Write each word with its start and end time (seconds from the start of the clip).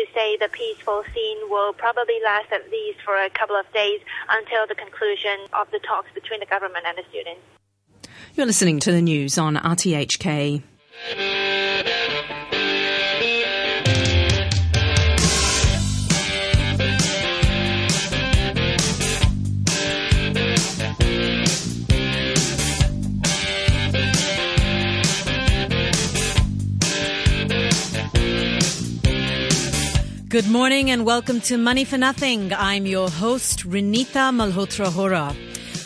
to 0.00 0.12
say 0.14 0.36
the 0.38 0.48
peaceful 0.48 1.04
scene 1.14 1.38
will 1.50 1.72
probably 1.74 2.18
last 2.24 2.50
at 2.52 2.70
least 2.70 3.00
for 3.04 3.16
a 3.16 3.28
couple 3.30 3.56
of 3.56 3.70
days 3.72 4.00
until 4.30 4.66
the 4.66 4.74
conclusion 4.74 5.36
of 5.52 5.70
the 5.70 5.78
talks 5.80 6.08
between 6.14 6.40
the 6.40 6.46
government 6.46 6.84
and 6.86 6.96
the 6.96 7.04
students. 7.10 7.42
You're 8.34 8.46
listening 8.46 8.80
to 8.80 8.92
the 8.92 9.02
news 9.02 9.36
on 9.36 9.56
RTHK. 9.56 10.62
Good 30.30 30.48
morning 30.48 30.92
and 30.92 31.04
welcome 31.04 31.40
to 31.40 31.58
Money 31.58 31.84
for 31.84 31.98
Nothing. 31.98 32.52
I'm 32.52 32.86
your 32.86 33.10
host, 33.10 33.68
Renita 33.68 34.30
Malhotra 34.30 34.86
Hora. 34.86 35.34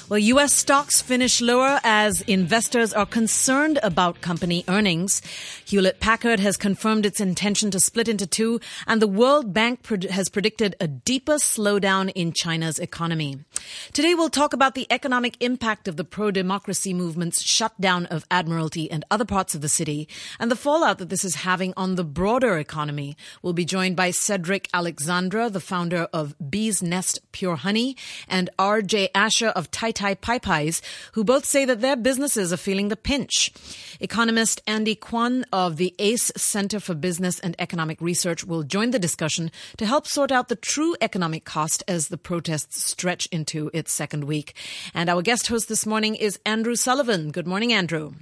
Well, 0.07 0.19
U.S. 0.19 0.53
stocks 0.53 1.01
finish 1.01 1.41
lower 1.41 1.81
as 1.83 2.21
investors 2.23 2.93
are 2.93 3.07
concerned 3.07 3.79
about 3.83 4.21
company 4.21 4.63
earnings. 4.69 5.23
Hewlett 5.65 5.99
Packard 5.99 6.41
has 6.41 6.59
confirmed 6.59 7.07
its 7.07 7.23
intention 7.23 7.71
to 7.71 7.81
split 7.81 8.07
into 8.07 8.27
two, 8.27 8.61
and 8.87 9.01
the 9.01 9.09
World 9.09 9.55
Bank 9.55 9.87
has 10.11 10.29
predicted 10.29 10.77
a 10.79 10.87
deeper 10.87 11.37
slowdown 11.37 12.13
in 12.15 12.35
China's 12.35 12.79
economy. 12.79 13.39
Today, 13.95 14.15
we'll 14.15 14.29
talk 14.29 14.53
about 14.53 14.75
the 14.75 14.87
economic 14.91 15.43
impact 15.43 15.89
of 15.89 15.97
the 15.97 16.05
pro-democracy 16.05 16.93
movement's 16.93 17.41
shutdown 17.41 18.05
of 18.07 18.27
Admiralty 18.31 18.91
and 18.91 19.07
other 19.11 19.25
parts 19.25 19.55
of 19.55 19.63
the 19.63 19.71
city, 19.71 20.07
and 20.39 20.51
the 20.51 20.57
fallout 20.57 20.99
that 20.99 21.09
this 21.09 21.25
is 21.25 21.37
having 21.37 21.73
on 21.79 21.95
the 21.95 22.05
broader 22.05 22.59
economy. 22.59 23.17
We'll 23.41 23.55
be 23.55 23.65
joined 23.65 23.97
by 23.97 24.11
Cedric 24.11 24.69
Alexandra, 24.75 25.49
the 25.49 25.61
founder 25.61 26.09
of 26.13 26.35
Bee's 26.51 26.83
Nest 26.83 27.21
Pure 27.33 27.57
Honey, 27.57 27.97
and 28.29 28.51
R.J. 28.59 29.09
Asher 29.15 29.49
of 29.49 29.71
Tai 29.71 29.94
Tai 29.95 30.15
Pie 30.15 30.39
Pies, 30.39 30.83
who 31.13 31.25
both 31.25 31.45
say 31.45 31.65
that 31.65 31.81
their 31.81 31.97
businesses 31.97 32.53
are 32.53 32.59
feeling 32.59 32.89
the 32.89 32.97
pinch. 32.97 33.53
Economist 34.01 34.61
Andy 34.67 34.95
Kwan 34.95 35.45
of 35.53 35.77
the 35.77 35.95
ACE 35.99 36.33
Center 36.37 36.81
for 36.81 36.95
Business 36.95 37.41
and 37.41 37.55
Economic 37.59 38.01
Research 38.01 38.45
will 38.45 38.63
join 38.63 38.91
the 38.91 38.99
discussion 38.99 39.51
to 39.79 39.87
help 39.87 40.07
sort 40.07 40.33
out 40.33 40.49
the 40.49 40.57
true 40.57 40.97
economic 41.01 41.45
cost 41.45 41.83
as 41.89 42.09
the 42.09 42.19
protests 42.19 42.85
stretch 42.85 43.27
into 43.27 43.71
its 43.73 43.93
second 43.93 44.25
week. 44.25 44.55
And 44.93 45.09
our 45.09 45.23
guest 45.23 45.47
host 45.47 45.69
this 45.69 45.87
morning 45.87 46.15
is 46.15 46.39
Andrew 46.45 46.75
Sullivan. 46.75 47.31
Good 47.31 47.47
morning, 47.47 47.73
Andrew. 47.73 48.13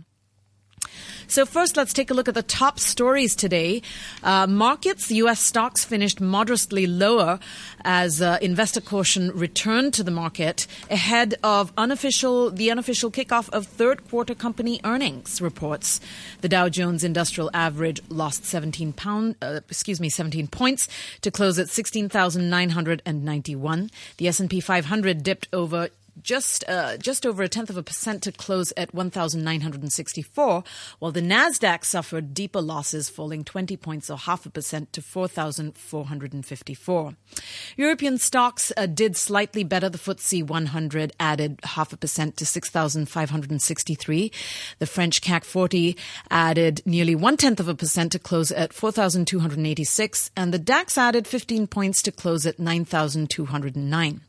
So 1.33 1.47
first, 1.47 1.78
let's 1.78 1.94
take 1.94 2.11
a 2.11 2.14
look 2.14 2.28
at 2.28 2.34
the 2.34 2.42
top 2.42 2.78
stories 2.78 3.34
today. 3.34 3.80
Uh, 4.22 4.47
markets, 4.47 5.11
U.S. 5.11 5.41
stocks 5.41 5.83
finished 5.83 6.20
modestly 6.20 6.86
lower 6.86 7.38
as 7.86 8.20
uh, 8.20 8.36
investor 8.42 8.83
caution 8.83 9.30
returned 9.30 9.94
to 9.94 10.03
the 10.03 10.10
market 10.10 10.66
ahead 10.91 11.36
of 11.42 11.72
unofficial 11.78 12.50
the 12.50 12.70
unofficial 12.70 13.10
kickoff 13.10 13.48
of 13.48 13.66
third 13.66 14.06
quarter 14.10 14.34
company 14.34 14.78
earnings 14.84 15.41
reports. 15.41 16.03
The 16.42 16.50
Dow 16.50 16.69
Jones 16.69 17.03
Industrial 17.03 17.48
Average 17.55 18.03
lost 18.10 18.44
17 18.44 18.92
pound, 18.92 19.36
uh, 19.41 19.60
excuse 19.70 20.03
me, 20.03 20.10
17 20.10 20.48
points 20.48 20.86
to 21.22 21.30
close 21.30 21.58
at 21.58 21.70
16,991. 21.70 23.91
The 24.19 24.28
S&P 24.28 24.60
500 24.60 25.22
dipped 25.22 25.48
over 25.50 25.88
just 26.21 26.65
uh, 26.69 26.97
just 26.97 27.25
over 27.25 27.43
a 27.43 27.49
tenth 27.49 27.71
of 27.71 27.77
a 27.77 27.83
percent 27.83 28.23
to 28.23 28.33
close 28.33 28.73
at 28.77 28.95
1,964, 28.95 30.65
while 30.99 31.13
the 31.13 31.23
Nasdaq 31.23 31.85
suffered 31.85 32.35
deeper 32.35 32.61
losses, 32.61 33.09
falling 33.09 33.45
20 33.45 33.77
points 33.77 34.11
or 34.11 34.19
half 34.19 34.45
a 34.47 34.51
percent 34.51 34.93
to 34.93 35.01
4,454. 35.01 37.15
European 37.77 38.19
stocks 38.19 38.73
uh, 38.77 38.87
did 38.87 39.17
slightly 39.17 39.65
better. 39.65 39.89
The 39.89 39.99
FTSE 39.99 40.47
100 40.47 41.13
added 41.19 41.61
half 41.65 41.93
a 41.93 41.97
percent 41.97 42.37
to 42.39 42.47
6,563. 42.47 44.33
The 44.78 44.87
French 44.87 45.22
CAC 45.22 45.45
40 45.45 45.97
added 46.31 46.83
nearly 46.84 47.15
one 47.15 47.37
tenth 47.37 47.61
of 47.61 47.69
a 47.69 47.75
percent 47.75 48.12
to 48.12 48.19
close 48.19 48.53
at 48.53 48.72
4,286, 48.72 50.31
and 50.37 50.53
the 50.53 50.59
DAX 50.59 50.99
added 50.99 51.27
15 51.27 51.67
points 51.67 52.03
to 52.03 52.12
close 52.12 52.47
at 52.47 52.59
9,209. 52.59 54.21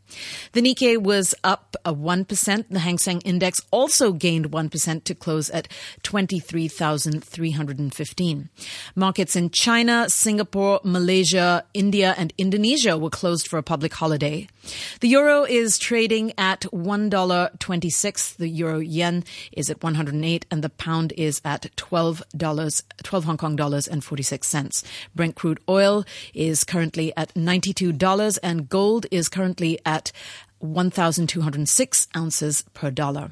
The 0.54 0.62
Nikkei 0.62 0.98
was 0.98 1.36
up 1.44 1.76
a 1.86 1.94
1%. 1.94 2.66
The 2.70 2.80
Hang 2.80 2.98
Seng 2.98 3.22
Index 3.22 3.62
also 3.72 4.12
gained 4.12 4.52
1% 4.52 5.04
to 5.04 5.16
close 5.16 5.50
at 5.50 5.68
23,315. 6.04 8.50
Markets 8.96 9.36
in 9.36 9.50
China, 9.50 10.10
Singapore, 10.10 10.80
Malaysia, 10.84 11.66
India, 11.74 12.14
and 12.18 12.34
Indonesia 12.38 12.98
were 12.98 13.10
closed 13.10 13.48
for 13.48 13.58
a 13.58 13.64
public 13.64 13.94
holiday. 13.94 14.48
The 15.02 15.10
euro 15.10 15.44
is 15.44 15.78
trading 15.78 16.32
at 16.38 16.62
$1.26. 16.62 18.38
The 18.38 18.48
euro 18.48 18.80
yen 18.80 19.26
is 19.52 19.70
at 19.70 19.84
108 19.84 20.46
and 20.50 20.64
the 20.64 20.70
pound 20.70 21.14
is 21.18 21.42
at 21.44 21.76
$12, 21.76 22.84
12 23.04 23.24
Hong 23.26 23.38
Kong 23.38 23.56
dollars 23.56 23.88
and 23.88 24.04
46 24.04 24.48
cents. 24.48 24.84
Brent 25.14 25.36
crude 25.36 25.60
oil 25.68 26.06
is 26.34 26.64
currently 26.64 27.14
at 27.18 27.34
$92 27.34 28.40
and 28.42 28.70
gold 28.70 29.06
is 29.12 29.30
currently 29.30 29.80
at 29.86 30.03
1,206 30.60 32.08
ounces 32.16 32.64
per 32.74 32.92
dollar. 32.92 33.30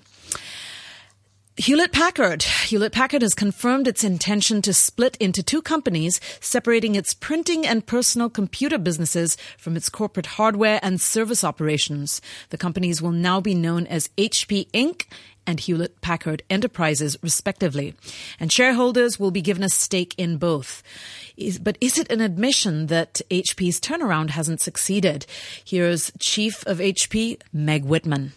Hewlett 1.57 1.91
Packard. 1.91 2.43
Hewlett 2.43 2.93
Packard 2.93 3.21
has 3.21 3.33
confirmed 3.33 3.87
its 3.87 4.03
intention 4.03 4.61
to 4.61 4.73
split 4.73 5.17
into 5.17 5.43
two 5.43 5.61
companies, 5.61 6.21
separating 6.39 6.95
its 6.95 7.13
printing 7.13 7.67
and 7.67 7.85
personal 7.85 8.29
computer 8.29 8.77
businesses 8.77 9.35
from 9.57 9.75
its 9.75 9.89
corporate 9.89 10.25
hardware 10.25 10.79
and 10.81 11.01
service 11.01 11.43
operations. 11.43 12.21
The 12.49 12.57
companies 12.57 13.01
will 13.01 13.11
now 13.11 13.41
be 13.41 13.53
known 13.53 13.85
as 13.87 14.09
HP 14.17 14.71
Inc. 14.71 15.05
and 15.45 15.59
Hewlett 15.59 16.01
Packard 16.01 16.43
Enterprises, 16.49 17.17
respectively. 17.21 17.95
And 18.39 18.51
shareholders 18.51 19.19
will 19.19 19.31
be 19.31 19.41
given 19.41 19.63
a 19.63 19.69
stake 19.69 20.13
in 20.17 20.37
both. 20.37 20.83
Is, 21.37 21.59
but 21.59 21.77
is 21.81 21.97
it 21.97 22.11
an 22.11 22.21
admission 22.21 22.87
that 22.87 23.21
HP's 23.29 23.79
turnaround 23.79 24.31
hasn't 24.31 24.61
succeeded? 24.61 25.25
Here's 25.63 26.11
Chief 26.19 26.65
of 26.67 26.79
HP, 26.79 27.41
Meg 27.51 27.85
Whitman. 27.85 28.33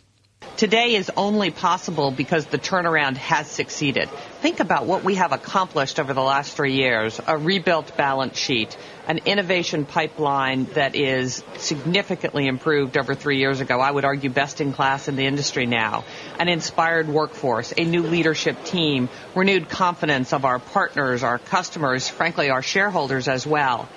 Today 0.57 0.95
is 0.95 1.11
only 1.17 1.51
possible 1.51 2.13
because 2.13 2.47
the 2.47 2.59
turnaround 2.59 3.17
has 3.17 3.49
succeeded. 3.49 4.09
Think 4.41 4.61
about 4.61 4.87
what 4.87 5.03
we 5.03 5.17
have 5.17 5.33
accomplished 5.33 5.99
over 5.99 6.15
the 6.15 6.23
last 6.23 6.57
three 6.57 6.75
years. 6.75 7.21
A 7.27 7.37
rebuilt 7.37 7.97
balance 7.97 8.39
sheet, 8.39 8.77
an 9.09 9.19
innovation 9.25 9.85
pipeline 9.85 10.67
that 10.75 10.95
is 10.95 11.43
significantly 11.57 12.47
improved 12.47 12.97
over 12.97 13.17
three 13.17 13.39
years 13.39 13.59
ago. 13.59 13.81
I 13.81 13.91
would 13.91 14.05
argue 14.05 14.31
best 14.31 14.61
in 14.61 14.73
class 14.73 15.09
in 15.09 15.17
the 15.17 15.27
industry 15.27 15.67
now. 15.67 16.05
An 16.39 16.47
inspired 16.47 17.09
workforce, 17.09 17.75
a 17.77 17.85
new 17.85 18.03
leadership 18.03 18.63
team, 18.63 19.09
renewed 19.35 19.69
confidence 19.69 20.33
of 20.33 20.45
our 20.45 20.61
partners, 20.61 21.25
our 21.25 21.39
customers, 21.39 22.09
frankly, 22.09 22.51
our 22.51 22.63
shareholders 22.63 23.27
as 23.27 23.45
well. 23.45 23.89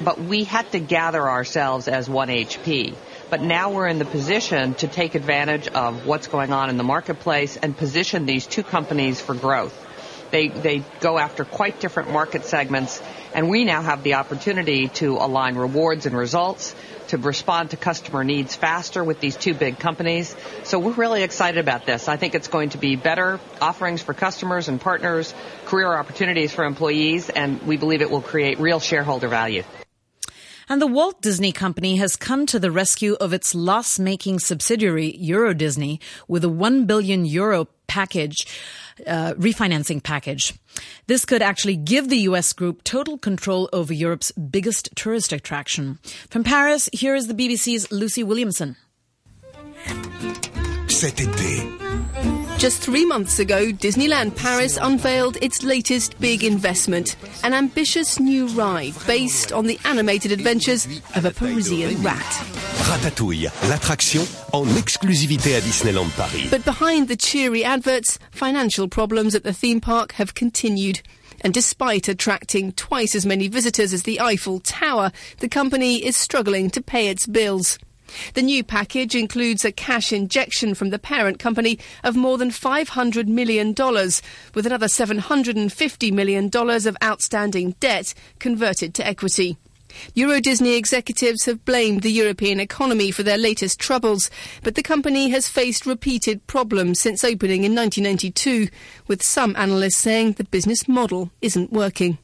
But 0.00 0.20
we 0.20 0.42
had 0.42 0.72
to 0.72 0.80
gather 0.80 1.28
ourselves 1.28 1.86
as 1.86 2.10
one 2.10 2.30
HP. 2.30 2.96
But 3.34 3.42
now 3.42 3.72
we're 3.72 3.88
in 3.88 3.98
the 3.98 4.04
position 4.04 4.74
to 4.74 4.86
take 4.86 5.16
advantage 5.16 5.66
of 5.66 6.06
what's 6.06 6.28
going 6.28 6.52
on 6.52 6.70
in 6.70 6.76
the 6.76 6.84
marketplace 6.84 7.56
and 7.56 7.76
position 7.76 8.26
these 8.26 8.46
two 8.46 8.62
companies 8.62 9.20
for 9.20 9.34
growth. 9.34 9.76
They, 10.30 10.46
they 10.46 10.84
go 11.00 11.18
after 11.18 11.44
quite 11.44 11.80
different 11.80 12.12
market 12.12 12.44
segments, 12.44 13.02
and 13.34 13.50
we 13.50 13.64
now 13.64 13.82
have 13.82 14.04
the 14.04 14.14
opportunity 14.14 14.86
to 15.00 15.16
align 15.16 15.56
rewards 15.56 16.06
and 16.06 16.16
results, 16.16 16.76
to 17.08 17.18
respond 17.18 17.70
to 17.70 17.76
customer 17.76 18.22
needs 18.22 18.54
faster 18.54 19.02
with 19.02 19.18
these 19.18 19.34
two 19.34 19.52
big 19.52 19.80
companies. 19.80 20.36
So 20.62 20.78
we're 20.78 20.92
really 20.92 21.24
excited 21.24 21.58
about 21.58 21.86
this. 21.86 22.06
I 22.06 22.16
think 22.16 22.36
it's 22.36 22.46
going 22.46 22.68
to 22.68 22.78
be 22.78 22.94
better 22.94 23.40
offerings 23.60 24.00
for 24.00 24.14
customers 24.14 24.68
and 24.68 24.80
partners, 24.80 25.34
career 25.64 25.92
opportunities 25.92 26.52
for 26.52 26.64
employees, 26.64 27.30
and 27.30 27.60
we 27.62 27.78
believe 27.78 28.00
it 28.00 28.12
will 28.12 28.22
create 28.22 28.60
real 28.60 28.78
shareholder 28.78 29.26
value. 29.26 29.64
And 30.68 30.80
the 30.80 30.86
Walt 30.86 31.20
Disney 31.20 31.52
Company 31.52 31.96
has 31.96 32.16
come 32.16 32.46
to 32.46 32.58
the 32.58 32.70
rescue 32.70 33.16
of 33.20 33.32
its 33.32 33.54
loss-making 33.54 34.38
subsidiary, 34.38 35.16
Euro 35.16 35.54
Disney, 35.54 36.00
with 36.28 36.44
a 36.44 36.48
1 36.48 36.86
billion 36.86 37.24
euro 37.24 37.68
package, 37.86 38.46
uh, 39.06 39.34
refinancing 39.34 40.02
package. 40.02 40.54
This 41.06 41.24
could 41.24 41.42
actually 41.42 41.76
give 41.76 42.08
the 42.08 42.18
US 42.30 42.52
group 42.52 42.82
total 42.84 43.18
control 43.18 43.68
over 43.72 43.92
Europe's 43.92 44.32
biggest 44.32 44.88
tourist 44.96 45.32
attraction. 45.32 45.98
From 46.30 46.44
Paris, 46.44 46.88
here 46.92 47.14
is 47.14 47.26
the 47.26 47.34
BBC's 47.34 47.90
Lucy 47.92 48.22
Williamson. 48.22 48.76
Cet 50.88 51.20
été, 51.20 52.43
Just 52.58 52.80
three 52.80 53.04
months 53.04 53.38
ago, 53.38 53.72
Disneyland 53.72 54.36
Paris 54.36 54.78
unveiled 54.80 55.36
its 55.42 55.62
latest 55.62 56.18
big 56.20 56.42
investment, 56.44 57.16
an 57.42 57.52
ambitious 57.52 58.18
new 58.18 58.46
ride 58.48 58.94
based 59.06 59.52
on 59.52 59.66
the 59.66 59.78
animated 59.84 60.32
adventures 60.32 60.86
of 61.14 61.24
a 61.24 61.30
Parisian 61.30 62.02
rat. 62.02 62.22
Ratatouille, 62.84 63.50
l'attraction 63.68 64.26
en 64.52 64.66
exclusivité 64.76 65.56
à 65.56 65.60
Disneyland 65.60 66.08
Paris. 66.16 66.48
But 66.50 66.64
behind 66.64 67.08
the 67.08 67.16
cheery 67.16 67.64
adverts, 67.64 68.18
financial 68.30 68.88
problems 68.88 69.34
at 69.34 69.42
the 69.42 69.52
theme 69.52 69.80
park 69.80 70.12
have 70.12 70.34
continued. 70.34 71.02
And 71.42 71.52
despite 71.52 72.08
attracting 72.08 72.72
twice 72.72 73.14
as 73.14 73.26
many 73.26 73.48
visitors 73.48 73.92
as 73.92 74.04
the 74.04 74.20
Eiffel 74.20 74.60
Tower, 74.60 75.12
the 75.40 75.48
company 75.48 75.96
is 76.04 76.16
struggling 76.16 76.70
to 76.70 76.80
pay 76.80 77.08
its 77.08 77.26
bills. 77.26 77.78
The 78.34 78.42
new 78.42 78.64
package 78.64 79.14
includes 79.14 79.64
a 79.64 79.72
cash 79.72 80.12
injection 80.12 80.74
from 80.74 80.90
the 80.90 80.98
parent 80.98 81.38
company 81.38 81.78
of 82.02 82.16
more 82.16 82.38
than 82.38 82.50
$500 82.50 83.26
million, 83.26 83.74
with 84.54 84.66
another 84.66 84.86
$750 84.86 86.12
million 86.12 86.50
of 86.54 86.96
outstanding 87.02 87.74
debt 87.80 88.14
converted 88.38 88.94
to 88.94 89.06
equity. 89.06 89.56
Euro 90.14 90.40
Disney 90.40 90.74
executives 90.74 91.44
have 91.44 91.64
blamed 91.64 92.02
the 92.02 92.10
European 92.10 92.60
economy 92.60 93.10
for 93.10 93.22
their 93.22 93.38
latest 93.38 93.78
troubles, 93.78 94.30
but 94.62 94.74
the 94.74 94.82
company 94.82 95.30
has 95.30 95.48
faced 95.48 95.86
repeated 95.86 96.46
problems 96.46 97.00
since 97.00 97.24
opening 97.24 97.64
in 97.64 97.74
1992, 97.74 98.68
with 99.06 99.22
some 99.22 99.54
analysts 99.56 99.98
saying 99.98 100.32
the 100.32 100.44
business 100.44 100.88
model 100.88 101.30
isn't 101.40 101.72
working. 101.72 102.18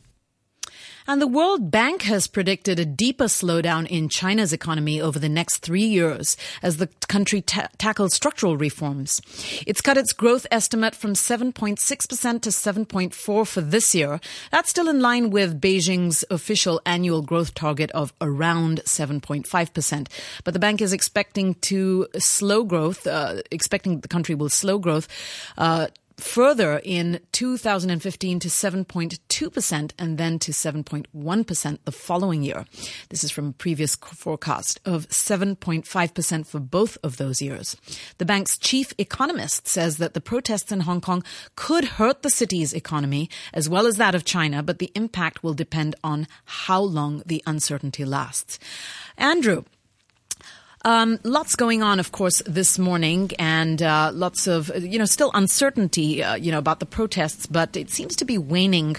And 1.10 1.20
the 1.20 1.26
World 1.26 1.72
Bank 1.72 2.02
has 2.02 2.28
predicted 2.28 2.78
a 2.78 2.84
deeper 2.84 3.24
slowdown 3.24 3.84
in 3.88 4.08
China's 4.08 4.52
economy 4.52 5.00
over 5.00 5.18
the 5.18 5.28
next 5.28 5.56
three 5.56 5.82
years 5.82 6.36
as 6.62 6.76
the 6.76 6.86
country 7.08 7.42
ta- 7.42 7.66
tackles 7.78 8.14
structural 8.14 8.56
reforms. 8.56 9.20
It's 9.66 9.80
cut 9.80 9.98
its 9.98 10.12
growth 10.12 10.46
estimate 10.52 10.94
from 10.94 11.14
7.6% 11.14 11.80
to 12.42 12.50
7.4 12.50 13.12
for 13.44 13.60
this 13.60 13.92
year. 13.92 14.20
That's 14.52 14.70
still 14.70 14.88
in 14.88 15.00
line 15.00 15.30
with 15.30 15.60
Beijing's 15.60 16.24
official 16.30 16.80
annual 16.86 17.22
growth 17.22 17.54
target 17.54 17.90
of 17.90 18.12
around 18.20 18.80
7.5%. 18.84 20.06
But 20.44 20.54
the 20.54 20.60
bank 20.60 20.80
is 20.80 20.92
expecting 20.92 21.54
to 21.54 22.06
slow 22.18 22.62
growth, 22.62 23.04
uh, 23.08 23.42
expecting 23.50 23.98
the 23.98 24.06
country 24.06 24.36
will 24.36 24.48
slow 24.48 24.78
growth, 24.78 25.08
uh, 25.58 25.88
further 26.22 26.80
in 26.84 27.20
2015 27.32 28.40
to 28.40 28.48
7.2% 28.48 29.92
and 29.98 30.18
then 30.18 30.38
to 30.38 30.52
7.1% 30.52 31.78
the 31.84 31.92
following 31.92 32.42
year. 32.42 32.66
This 33.08 33.24
is 33.24 33.30
from 33.30 33.48
a 33.48 33.52
previous 33.52 33.94
forecast 33.96 34.80
of 34.84 35.08
7.5% 35.08 36.46
for 36.46 36.60
both 36.60 36.98
of 37.02 37.16
those 37.16 37.42
years. 37.42 37.76
The 38.18 38.24
bank's 38.24 38.58
chief 38.58 38.92
economist 38.98 39.66
says 39.66 39.96
that 39.96 40.14
the 40.14 40.20
protests 40.20 40.72
in 40.72 40.80
Hong 40.80 41.00
Kong 41.00 41.24
could 41.56 41.84
hurt 41.84 42.22
the 42.22 42.30
city's 42.30 42.72
economy 42.72 43.28
as 43.52 43.68
well 43.68 43.86
as 43.86 43.96
that 43.96 44.14
of 44.14 44.24
China, 44.24 44.62
but 44.62 44.78
the 44.78 44.92
impact 44.94 45.42
will 45.42 45.54
depend 45.54 45.94
on 46.04 46.26
how 46.44 46.80
long 46.80 47.22
the 47.26 47.42
uncertainty 47.46 48.04
lasts. 48.04 48.58
Andrew, 49.16 49.64
um, 50.84 51.18
lots 51.24 51.56
going 51.56 51.82
on, 51.82 52.00
of 52.00 52.12
course, 52.12 52.42
this 52.46 52.78
morning, 52.78 53.30
and 53.38 53.82
uh, 53.82 54.10
lots 54.12 54.46
of 54.46 54.70
you 54.82 54.98
know 54.98 55.04
still 55.04 55.30
uncertainty, 55.34 56.22
uh, 56.22 56.34
you 56.34 56.50
know, 56.50 56.58
about 56.58 56.80
the 56.80 56.86
protests, 56.86 57.46
but 57.46 57.76
it 57.76 57.90
seems 57.90 58.16
to 58.16 58.24
be 58.24 58.38
waning. 58.38 58.96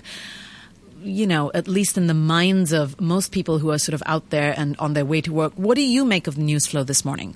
You 1.03 1.25
know, 1.25 1.51
at 1.55 1.67
least 1.67 1.97
in 1.97 2.05
the 2.05 2.13
minds 2.13 2.71
of 2.71 3.01
most 3.01 3.31
people 3.31 3.57
who 3.57 3.71
are 3.71 3.79
sort 3.79 3.95
of 3.95 4.03
out 4.05 4.29
there 4.29 4.53
and 4.55 4.77
on 4.77 4.93
their 4.93 5.03
way 5.03 5.19
to 5.21 5.33
work. 5.33 5.51
What 5.55 5.73
do 5.73 5.81
you 5.81 6.05
make 6.05 6.27
of 6.27 6.35
the 6.35 6.43
news 6.43 6.67
flow 6.67 6.83
this 6.83 7.03
morning? 7.03 7.35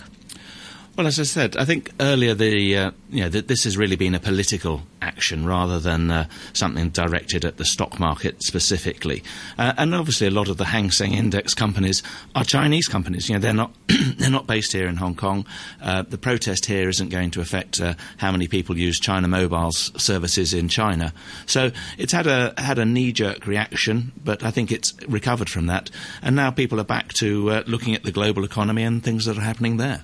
Well, 0.97 1.07
as 1.07 1.19
I 1.19 1.23
said, 1.23 1.57
I 1.57 1.65
think 1.65 1.91
earlier 1.99 2.33
the 2.33 2.77
uh, 2.77 2.91
you 3.09 3.23
know 3.23 3.27
that 3.27 3.49
this 3.49 3.65
has 3.65 3.75
really 3.75 3.97
been 3.97 4.15
a 4.15 4.19
political 4.19 4.83
action 5.01 5.45
rather 5.45 5.77
than 5.77 6.09
uh, 6.09 6.27
something 6.53 6.89
directed 6.89 7.43
at 7.43 7.57
the 7.57 7.65
stock 7.65 7.99
market 7.99 8.41
specifically. 8.41 9.21
Uh, 9.57 9.73
and 9.77 9.93
obviously, 9.93 10.27
a 10.27 10.31
lot 10.31 10.47
of 10.47 10.55
the 10.55 10.63
Hang 10.63 10.91
Seng 10.91 11.13
Index 11.13 11.53
companies 11.53 12.01
are 12.33 12.45
Chinese 12.45 12.87
companies. 12.87 13.27
You 13.27 13.35
know, 13.35 13.41
they're 13.41 13.53
not 13.53 13.73
they're 13.87 14.29
not 14.29 14.47
based 14.47 14.71
here 14.71 14.87
in 14.87 14.95
Hong 14.95 15.15
Kong. 15.15 15.45
Uh, 15.81 16.03
the 16.03 16.17
protest 16.17 16.65
here 16.65 16.87
isn't 16.87 17.09
going 17.09 17.31
to 17.31 17.41
affect 17.41 17.81
uh, 17.81 17.95
how 18.15 18.31
many 18.31 18.47
people 18.47 18.77
use 18.77 18.97
China 18.97 19.27
Mobile's 19.27 19.91
services 20.01 20.53
in 20.53 20.69
China. 20.69 21.11
So 21.45 21.71
it's 21.97 22.13
had 22.13 22.25
a 22.25 22.53
had 22.57 22.79
a 22.79 22.85
knee 22.85 23.11
jerk 23.11 23.47
reaction, 23.47 24.13
but 24.23 24.43
I 24.43 24.51
think 24.51 24.71
it's 24.71 24.93
recovered 25.09 25.49
from 25.49 25.67
that. 25.67 25.91
And 26.21 26.37
now 26.37 26.51
people 26.51 26.79
are 26.79 26.85
back 26.85 27.11
to 27.15 27.51
uh, 27.51 27.63
looking 27.67 27.95
at 27.95 28.03
the 28.03 28.13
global 28.13 28.45
economy 28.45 28.83
and 28.83 29.03
things 29.03 29.25
that 29.25 29.37
are 29.37 29.41
happening 29.41 29.75
there. 29.75 30.03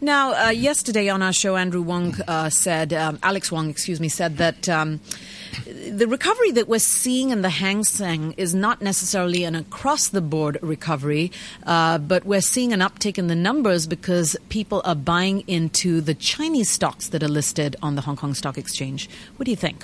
Now, 0.00 0.46
uh, 0.46 0.50
yesterday 0.50 1.08
on 1.08 1.22
our 1.22 1.32
show, 1.32 1.56
Andrew 1.56 1.82
Wong 1.82 2.14
uh, 2.28 2.50
said, 2.50 2.92
um, 2.92 3.18
Alex 3.22 3.50
Wong, 3.50 3.70
excuse 3.70 4.00
me, 4.00 4.08
said 4.08 4.38
that. 4.38 4.68
Um, 4.68 5.00
the 5.64 6.06
recovery 6.06 6.50
that 6.52 6.68
we're 6.68 6.78
seeing 6.78 7.30
in 7.30 7.42
the 7.42 7.48
Hang 7.48 7.82
Seng 7.84 8.32
is 8.36 8.54
not 8.54 8.82
necessarily 8.82 9.44
an 9.44 9.54
across 9.54 10.08
the 10.08 10.20
board 10.20 10.58
recovery, 10.60 11.32
uh, 11.64 11.98
but 11.98 12.24
we're 12.24 12.40
seeing 12.40 12.72
an 12.72 12.80
uptick 12.80 13.18
in 13.18 13.26
the 13.28 13.34
numbers 13.34 13.86
because 13.86 14.36
people 14.48 14.82
are 14.84 14.94
buying 14.94 15.40
into 15.46 16.00
the 16.00 16.14
Chinese 16.14 16.70
stocks 16.70 17.08
that 17.08 17.22
are 17.22 17.28
listed 17.28 17.76
on 17.82 17.94
the 17.94 18.02
Hong 18.02 18.16
Kong 18.16 18.34
Stock 18.34 18.58
Exchange. 18.58 19.08
What 19.36 19.44
do 19.44 19.50
you 19.50 19.56
think? 19.56 19.82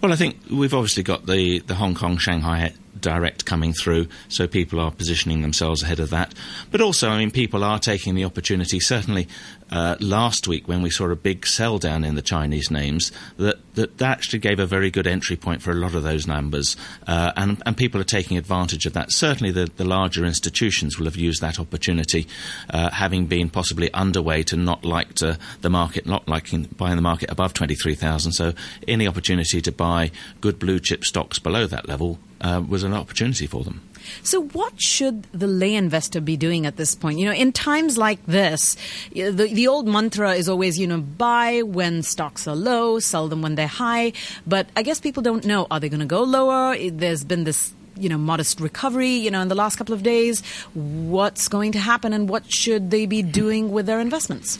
Well, 0.00 0.12
I 0.12 0.16
think 0.16 0.36
we've 0.50 0.74
obviously 0.74 1.02
got 1.02 1.26
the, 1.26 1.60
the 1.60 1.74
Hong 1.74 1.94
Kong 1.94 2.18
Shanghai 2.18 2.72
direct 3.00 3.44
coming 3.44 3.72
through, 3.72 4.08
so 4.28 4.46
people 4.46 4.80
are 4.80 4.90
positioning 4.90 5.42
themselves 5.42 5.82
ahead 5.82 6.00
of 6.00 6.10
that. 6.10 6.34
But 6.70 6.80
also, 6.80 7.08
I 7.08 7.18
mean, 7.18 7.30
people 7.30 7.64
are 7.64 7.78
taking 7.78 8.14
the 8.14 8.24
opportunity. 8.24 8.80
Certainly, 8.80 9.28
uh, 9.70 9.96
last 10.00 10.48
week 10.48 10.66
when 10.66 10.82
we 10.82 10.90
saw 10.90 11.08
a 11.10 11.16
big 11.16 11.46
sell 11.46 11.78
down 11.78 12.04
in 12.04 12.14
the 12.14 12.22
Chinese 12.22 12.70
names, 12.70 13.12
that 13.36 13.58
that, 13.74 13.98
that 13.98 14.10
actually 14.10 14.38
gave 14.38 14.58
a 14.58 14.66
very 14.66 14.90
good 14.90 15.06
entry 15.06 15.36
point 15.36 15.62
for 15.62 15.70
a 15.70 15.74
lot 15.74 15.94
of 15.94 16.02
those 16.02 16.26
numbers, 16.26 16.76
uh, 17.06 17.32
and 17.36 17.62
and 17.66 17.76
people 17.76 18.00
are 18.00 18.04
taking 18.04 18.36
advantage 18.36 18.86
of 18.86 18.92
that. 18.94 19.12
Certainly, 19.12 19.52
the, 19.52 19.70
the 19.76 19.84
larger 19.84 20.24
institutions 20.24 20.98
will 20.98 21.06
have 21.06 21.16
used 21.16 21.40
that 21.40 21.58
opportunity, 21.58 22.26
uh, 22.70 22.90
having 22.90 23.26
been 23.26 23.50
possibly 23.50 23.90
underweight 23.90 24.52
and 24.52 24.64
not 24.64 24.84
liked 24.84 25.22
uh, 25.22 25.36
the 25.60 25.70
market, 25.70 26.06
not 26.06 26.28
liking 26.28 26.64
buying 26.76 26.96
the 26.96 27.02
market 27.02 27.30
above 27.30 27.54
twenty 27.54 27.74
three 27.74 27.94
thousand. 27.94 28.32
So, 28.32 28.54
any 28.86 29.06
opportunity 29.06 29.60
to 29.60 29.72
buy 29.72 30.10
good 30.40 30.58
blue 30.58 30.80
chip 30.80 31.04
stocks 31.04 31.38
below 31.38 31.66
that 31.66 31.88
level 31.88 32.18
uh, 32.40 32.62
was 32.66 32.82
an 32.82 32.94
opportunity 32.94 33.46
for 33.46 33.64
them. 33.64 33.82
So, 34.22 34.42
what 34.48 34.80
should 34.80 35.24
the 35.32 35.46
lay 35.46 35.74
investor 35.74 36.20
be 36.20 36.36
doing 36.36 36.66
at 36.66 36.76
this 36.76 36.94
point? 36.94 37.18
You 37.18 37.26
know, 37.26 37.32
in 37.32 37.52
times 37.52 37.98
like 37.98 38.24
this, 38.26 38.76
the, 39.12 39.30
the 39.30 39.68
old 39.68 39.86
mantra 39.86 40.32
is 40.34 40.48
always, 40.48 40.78
you 40.78 40.86
know, 40.86 41.00
buy 41.00 41.62
when 41.62 42.02
stocks 42.02 42.46
are 42.48 42.56
low, 42.56 42.98
sell 43.00 43.28
them 43.28 43.42
when 43.42 43.54
they're 43.54 43.66
high. 43.66 44.12
But 44.46 44.68
I 44.76 44.82
guess 44.82 45.00
people 45.00 45.22
don't 45.22 45.44
know 45.44 45.66
are 45.70 45.80
they 45.80 45.88
going 45.88 46.00
to 46.00 46.06
go 46.06 46.22
lower? 46.22 46.76
There's 46.78 47.24
been 47.24 47.44
this 47.44 47.72
you 47.96 48.08
know 48.08 48.18
modest 48.18 48.60
recovery 48.60 49.10
you 49.10 49.28
know 49.28 49.40
in 49.42 49.48
the 49.48 49.56
last 49.56 49.74
couple 49.74 49.92
of 49.92 50.04
days 50.04 50.44
what's 50.74 51.48
going 51.48 51.72
to 51.72 51.80
happen 51.80 52.12
and 52.12 52.28
what 52.28 52.48
should 52.48 52.92
they 52.92 53.06
be 53.06 53.22
doing 53.22 53.72
with 53.72 53.86
their 53.86 53.98
investments 53.98 54.56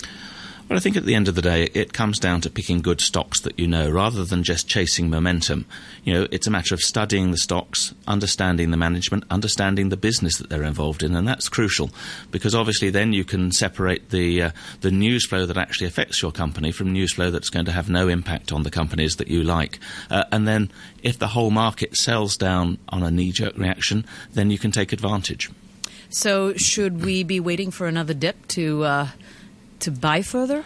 but 0.68 0.76
I 0.76 0.80
think 0.80 0.96
at 0.96 1.04
the 1.04 1.14
end 1.14 1.28
of 1.28 1.34
the 1.34 1.42
day, 1.42 1.64
it 1.72 1.94
comes 1.94 2.18
down 2.18 2.42
to 2.42 2.50
picking 2.50 2.82
good 2.82 3.00
stocks 3.00 3.40
that 3.40 3.58
you 3.58 3.66
know, 3.66 3.90
rather 3.90 4.24
than 4.24 4.42
just 4.44 4.68
chasing 4.68 5.08
momentum. 5.08 5.64
You 6.04 6.12
know, 6.12 6.28
it's 6.30 6.46
a 6.46 6.50
matter 6.50 6.74
of 6.74 6.80
studying 6.80 7.30
the 7.30 7.38
stocks, 7.38 7.94
understanding 8.06 8.70
the 8.70 8.76
management, 8.76 9.24
understanding 9.30 9.88
the 9.88 9.96
business 9.96 10.36
that 10.36 10.50
they're 10.50 10.62
involved 10.62 11.02
in, 11.02 11.16
and 11.16 11.26
that's 11.26 11.48
crucial 11.48 11.90
because 12.30 12.54
obviously 12.54 12.90
then 12.90 13.14
you 13.14 13.24
can 13.24 13.50
separate 13.50 14.10
the 14.10 14.42
uh, 14.42 14.50
the 14.82 14.90
news 14.90 15.26
flow 15.26 15.46
that 15.46 15.56
actually 15.56 15.86
affects 15.86 16.20
your 16.20 16.32
company 16.32 16.70
from 16.70 16.92
news 16.92 17.14
flow 17.14 17.30
that's 17.30 17.50
going 17.50 17.64
to 17.64 17.72
have 17.72 17.88
no 17.88 18.08
impact 18.08 18.52
on 18.52 18.62
the 18.62 18.70
companies 18.70 19.16
that 19.16 19.28
you 19.28 19.42
like. 19.42 19.78
Uh, 20.10 20.24
and 20.30 20.46
then 20.46 20.70
if 21.02 21.18
the 21.18 21.28
whole 21.28 21.50
market 21.50 21.96
sells 21.96 22.36
down 22.36 22.78
on 22.90 23.02
a 23.02 23.10
knee 23.10 23.32
jerk 23.32 23.56
reaction, 23.56 24.04
then 24.34 24.50
you 24.50 24.58
can 24.58 24.70
take 24.70 24.92
advantage. 24.92 25.50
So, 26.10 26.54
should 26.54 27.04
we 27.04 27.22
be 27.22 27.40
waiting 27.40 27.70
for 27.70 27.86
another 27.86 28.12
dip 28.12 28.46
to? 28.48 28.84
Uh 28.84 29.08
to 29.80 29.90
buy 29.90 30.22
further? 30.22 30.64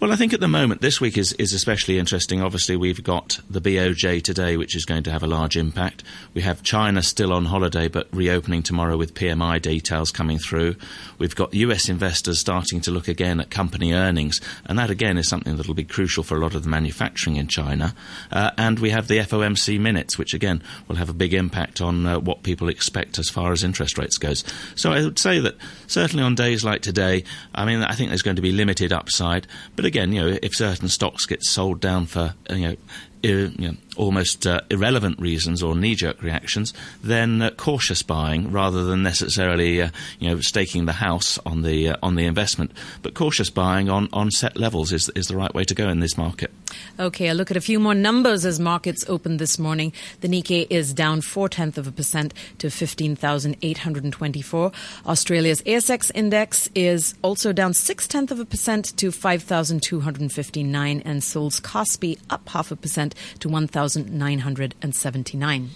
Well, 0.00 0.12
I 0.12 0.16
think 0.16 0.34
at 0.34 0.40
the 0.40 0.48
moment, 0.48 0.80
this 0.80 1.00
week 1.00 1.16
is, 1.16 1.32
is 1.34 1.52
especially 1.52 1.98
interesting. 1.98 2.42
Obviously, 2.42 2.76
we've 2.76 3.02
got 3.02 3.40
the 3.48 3.60
BOJ 3.60 4.22
today, 4.22 4.56
which 4.56 4.76
is 4.76 4.84
going 4.84 5.02
to 5.04 5.10
have 5.10 5.22
a 5.22 5.26
large 5.26 5.56
impact. 5.56 6.02
We 6.34 6.42
have 6.42 6.62
China 6.62 7.02
still 7.02 7.32
on 7.32 7.46
holiday, 7.46 7.88
but 7.88 8.08
reopening 8.12 8.62
tomorrow 8.62 8.96
with 8.96 9.14
PMI 9.14 9.62
details 9.62 10.10
coming 10.10 10.38
through. 10.38 10.76
We've 11.18 11.34
got 11.34 11.54
US 11.54 11.88
investors 11.88 12.38
starting 12.38 12.80
to 12.82 12.90
look 12.90 13.08
again 13.08 13.40
at 13.40 13.50
company 13.50 13.94
earnings, 13.94 14.40
and 14.66 14.78
that 14.78 14.90
again 14.90 15.16
is 15.16 15.28
something 15.28 15.56
that 15.56 15.66
will 15.66 15.74
be 15.74 15.84
crucial 15.84 16.22
for 16.22 16.36
a 16.36 16.40
lot 16.40 16.54
of 16.54 16.64
the 16.64 16.68
manufacturing 16.68 17.36
in 17.36 17.46
China. 17.46 17.94
Uh, 18.30 18.50
and 18.58 18.80
we 18.80 18.90
have 18.90 19.08
the 19.08 19.18
FOMC 19.18 19.80
minutes, 19.80 20.18
which 20.18 20.34
again 20.34 20.62
will 20.88 20.96
have 20.96 21.08
a 21.08 21.14
big 21.14 21.32
impact 21.32 21.80
on 21.80 22.06
uh, 22.06 22.18
what 22.18 22.42
people 22.42 22.68
expect 22.68 23.18
as 23.18 23.30
far 23.30 23.52
as 23.52 23.64
interest 23.64 23.96
rates 23.96 24.18
goes. 24.18 24.44
So 24.74 24.92
I 24.92 25.02
would 25.02 25.18
say 25.18 25.38
that 25.38 25.56
certainly 25.86 26.24
on 26.24 26.34
days 26.34 26.64
like 26.64 26.82
today, 26.82 27.24
I 27.54 27.64
mean, 27.64 27.82
I 27.82 27.94
think 27.94 28.10
there's 28.10 28.22
going 28.22 28.36
to 28.36 28.42
be 28.42 28.52
limited 28.56 28.92
upside. 28.92 29.46
But 29.76 29.84
again, 29.84 30.12
you 30.12 30.20
know, 30.20 30.38
if 30.42 30.54
certain 30.54 30.88
stocks 30.88 31.26
get 31.26 31.42
sold 31.44 31.80
down 31.80 32.06
for 32.06 32.34
you 32.50 32.68
know 32.68 32.76
you 33.24 33.52
know, 33.58 33.74
almost 33.96 34.46
uh, 34.46 34.60
irrelevant 34.70 35.18
reasons 35.20 35.62
or 35.62 35.74
knee-jerk 35.74 36.22
reactions, 36.22 36.72
then 37.02 37.42
uh, 37.42 37.50
cautious 37.50 38.02
buying 38.02 38.50
rather 38.52 38.84
than 38.84 39.02
necessarily 39.02 39.82
uh, 39.82 39.90
you 40.18 40.28
know 40.28 40.40
staking 40.40 40.86
the 40.86 40.92
house 40.92 41.38
on 41.46 41.62
the 41.62 41.90
uh, 41.90 41.96
on 42.02 42.14
the 42.14 42.26
investment. 42.26 42.72
But 43.02 43.14
cautious 43.14 43.50
buying 43.50 43.88
on, 43.88 44.08
on 44.12 44.30
set 44.30 44.56
levels 44.56 44.92
is 44.92 45.08
is 45.10 45.26
the 45.26 45.36
right 45.36 45.54
way 45.54 45.64
to 45.64 45.74
go 45.74 45.88
in 45.88 46.00
this 46.00 46.16
market. 46.16 46.50
Okay, 46.98 47.28
a 47.28 47.34
look 47.34 47.50
at 47.50 47.56
a 47.56 47.60
few 47.60 47.78
more 47.78 47.94
numbers 47.94 48.44
as 48.44 48.58
markets 48.58 49.04
opened 49.08 49.38
this 49.38 49.58
morning. 49.58 49.92
The 50.20 50.28
Nikkei 50.28 50.66
is 50.70 50.92
down 50.92 51.20
four 51.20 51.48
tenths 51.48 51.78
of 51.78 51.86
a 51.86 51.92
percent 51.92 52.34
to 52.58 52.70
fifteen 52.70 53.16
thousand 53.16 53.56
eight 53.62 53.78
hundred 53.78 54.04
and 54.04 54.12
twenty-four. 54.12 54.72
Australia's 55.06 55.62
ASX 55.62 56.10
index 56.14 56.68
is 56.74 57.14
also 57.22 57.52
down 57.52 57.74
six 57.74 58.06
tenths 58.08 58.32
of 58.32 58.40
a 58.40 58.44
percent 58.44 58.96
to 58.96 59.10
five 59.10 59.42
thousand 59.42 59.82
two 59.82 60.00
hundred 60.00 60.22
and 60.22 60.32
fifty-nine, 60.32 61.02
and 61.04 61.22
Seoul's 61.22 61.60
Kospi 61.60 62.18
up 62.30 62.48
half 62.48 62.70
a 62.70 62.76
percent 62.76 63.14
to 63.40 63.48
1,979. 63.84 65.70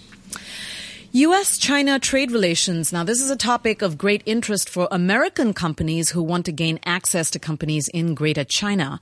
U.S. 1.11 1.57
China 1.57 1.97
trade 1.97 2.29
relations. 2.29 2.93
Now, 2.93 3.03
this 3.03 3.19
is 3.19 3.31
a 3.31 3.35
topic 3.35 3.81
of 3.81 3.97
great 3.97 4.21
interest 4.27 4.69
for 4.69 4.87
American 4.91 5.55
companies 5.55 6.11
who 6.11 6.21
want 6.21 6.45
to 6.45 6.51
gain 6.51 6.79
access 6.85 7.31
to 7.31 7.39
companies 7.39 7.87
in 7.87 8.13
Greater 8.13 8.43
China. 8.43 8.99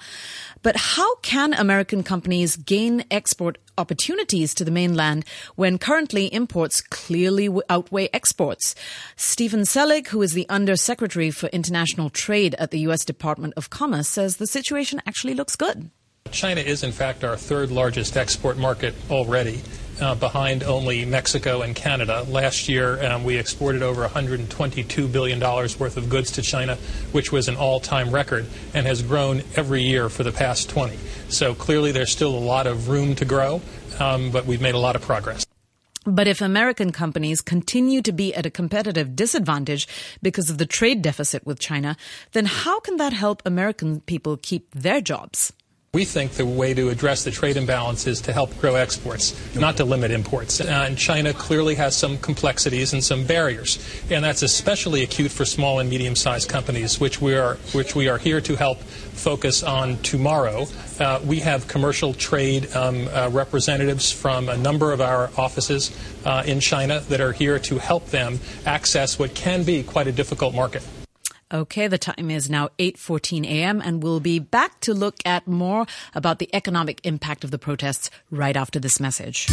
But 0.63 0.77
how 0.77 1.15
can 1.17 1.53
American 1.53 2.03
companies 2.03 2.55
gain 2.55 3.03
export 3.11 3.57
opportunities 3.77 4.53
to 4.53 4.63
the 4.63 4.71
mainland 4.71 5.25
when 5.55 5.77
currently 5.77 6.33
imports 6.33 6.79
clearly 6.79 7.49
outweigh 7.69 8.07
exports? 8.13 8.73
Stefan 9.17 9.65
Selig, 9.65 10.07
who 10.07 10.21
is 10.21 10.31
the 10.31 10.47
Undersecretary 10.47 11.29
for 11.29 11.47
International 11.47 12.09
Trade 12.09 12.55
at 12.57 12.71
the 12.71 12.79
U.S. 12.87 13.03
Department 13.03 13.53
of 13.57 13.69
Commerce, 13.69 14.07
says 14.07 14.37
the 14.37 14.47
situation 14.47 15.01
actually 15.05 15.33
looks 15.33 15.57
good. 15.57 15.91
China 16.27 16.61
is, 16.61 16.83
in 16.83 16.91
fact, 16.91 17.23
our 17.23 17.37
third 17.37 17.71
largest 17.71 18.17
export 18.17 18.57
market 18.57 18.93
already 19.09 19.61
uh, 20.01 20.15
behind 20.15 20.63
only 20.63 21.05
Mexico 21.05 21.61
and 21.61 21.75
Canada. 21.75 22.23
Last 22.27 22.69
year, 22.69 23.03
um, 23.05 23.23
we 23.23 23.37
exported 23.37 23.81
over 23.81 24.07
$122 24.07 25.11
billion 25.11 25.39
worth 25.39 25.97
of 25.97 26.09
goods 26.09 26.31
to 26.31 26.41
China, 26.41 26.75
which 27.11 27.31
was 27.31 27.47
an 27.47 27.55
all 27.55 27.79
time 27.79 28.11
record 28.11 28.45
and 28.73 28.85
has 28.85 29.01
grown 29.01 29.41
every 29.55 29.81
year 29.81 30.09
for 30.09 30.23
the 30.23 30.31
past 30.31 30.69
20. 30.69 30.97
So 31.29 31.55
clearly, 31.55 31.91
there's 31.91 32.11
still 32.11 32.35
a 32.35 32.39
lot 32.39 32.67
of 32.67 32.89
room 32.89 33.15
to 33.15 33.25
grow, 33.25 33.61
um, 33.99 34.31
but 34.31 34.45
we've 34.45 34.61
made 34.61 34.75
a 34.75 34.79
lot 34.79 34.95
of 34.95 35.01
progress. 35.01 35.45
But 36.05 36.27
if 36.27 36.39
American 36.39 36.93
companies 36.93 37.41
continue 37.41 38.01
to 38.01 38.13
be 38.13 38.33
at 38.33 38.45
a 38.45 38.49
competitive 38.49 39.13
disadvantage 39.13 39.89
because 40.21 40.49
of 40.49 40.57
the 40.57 40.65
trade 40.65 41.01
deficit 41.01 41.45
with 41.45 41.59
China, 41.59 41.97
then 42.31 42.45
how 42.45 42.79
can 42.79 42.95
that 42.95 43.11
help 43.11 43.41
American 43.45 43.99
people 43.99 44.37
keep 44.37 44.73
their 44.73 45.01
jobs? 45.01 45.51
We 45.97 46.05
think 46.05 46.33
the 46.33 46.45
way 46.45 46.75
to 46.75 46.89
address 46.89 47.23
the 47.23 47.31
trade 47.31 47.57
imbalance 47.57 48.05
is 48.05 48.21
to 48.21 48.31
help 48.31 48.55
grow 48.59 48.75
exports, 48.75 49.33
not 49.55 49.77
to 49.77 49.83
limit 49.83 50.11
imports. 50.11 50.61
And 50.61 50.95
China 50.95 51.33
clearly 51.33 51.73
has 51.73 51.95
some 51.95 52.19
complexities 52.19 52.93
and 52.93 53.03
some 53.03 53.23
barriers, 53.23 53.79
and 54.11 54.23
that's 54.23 54.43
especially 54.43 55.01
acute 55.01 55.31
for 55.31 55.43
small 55.43 55.79
and 55.79 55.89
medium-sized 55.89 56.47
companies, 56.47 56.99
which 56.99 57.19
we 57.19 57.33
are 57.33 57.55
which 57.73 57.95
we 57.95 58.09
are 58.09 58.19
here 58.19 58.39
to 58.41 58.55
help 58.55 58.79
focus 58.79 59.63
on 59.63 59.97
tomorrow. 60.03 60.67
Uh, 60.99 61.19
we 61.25 61.39
have 61.39 61.67
commercial 61.67 62.13
trade 62.13 62.71
um, 62.75 63.07
uh, 63.07 63.31
representatives 63.33 64.11
from 64.11 64.49
a 64.49 64.57
number 64.57 64.93
of 64.93 65.01
our 65.01 65.31
offices 65.35 65.89
uh, 66.25 66.43
in 66.45 66.59
China 66.59 66.99
that 67.09 67.21
are 67.21 67.31
here 67.31 67.57
to 67.57 67.79
help 67.79 68.05
them 68.11 68.39
access 68.67 69.17
what 69.17 69.33
can 69.33 69.63
be 69.63 69.81
quite 69.81 70.05
a 70.05 70.11
difficult 70.11 70.53
market. 70.53 70.83
Okay, 71.49 71.87
the 71.87 71.97
time 71.97 72.29
is 72.29 72.49
now 72.49 72.67
8:14 72.77 73.45
a.m. 73.45 73.79
and 73.79 74.03
we'll 74.03 74.19
be 74.19 74.37
back 74.37 74.81
to 74.81 74.93
look 74.93 75.15
at 75.23 75.47
more 75.47 75.85
about 76.13 76.39
the 76.39 76.49
economic 76.53 76.99
impact 77.05 77.45
of 77.45 77.51
the 77.51 77.57
protests 77.57 78.09
right 78.29 78.57
after 78.57 78.79
this 78.79 78.99
message. 78.99 79.47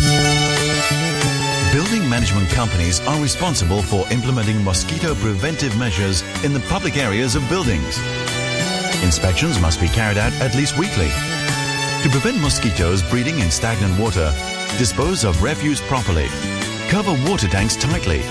Building 1.73 2.09
management 2.11 2.49
companies 2.51 2.99
are 3.07 3.23
responsible 3.23 3.81
for 3.81 4.11
implementing 4.11 4.65
mosquito 4.65 5.15
preventive 5.15 5.79
measures 5.79 6.23
in 6.43 6.53
the 6.53 6.65
public 6.69 6.97
areas 6.97 7.37
of 7.37 7.49
buildings. 7.49 8.01
Inspections 9.05 9.61
must 9.61 9.81
be 9.81 9.87
carried 9.87 10.19
out 10.19 10.33
at 10.43 10.57
least 10.57 10.77
weekly. 10.77 11.11
To 12.03 12.09
prevent 12.11 12.41
mosquitoes 12.41 13.03
breeding 13.09 13.39
in 13.39 13.53
stagnant 13.53 14.01
water, 14.01 14.35
dispose 14.79 15.23
of 15.23 15.45
refuse 15.45 15.81
properly. 15.83 16.27
Cover 16.89 17.15
water 17.31 17.47
tanks 17.47 17.77
tightly 17.77 18.23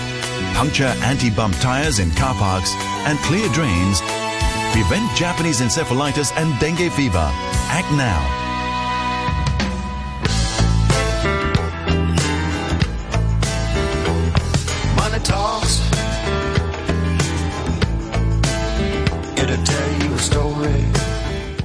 puncture 0.53 0.93
anti-bump 1.03 1.55
tires 1.59 1.99
in 1.99 2.11
car 2.11 2.35
parks, 2.35 2.73
and 3.07 3.17
clear 3.19 3.47
drains, 3.49 4.01
prevent 4.73 5.09
Japanese 5.15 5.61
encephalitis 5.61 6.31
and 6.35 6.59
dengue 6.59 6.91
fever. 6.91 7.29
Act 7.69 7.91
now. 7.93 8.42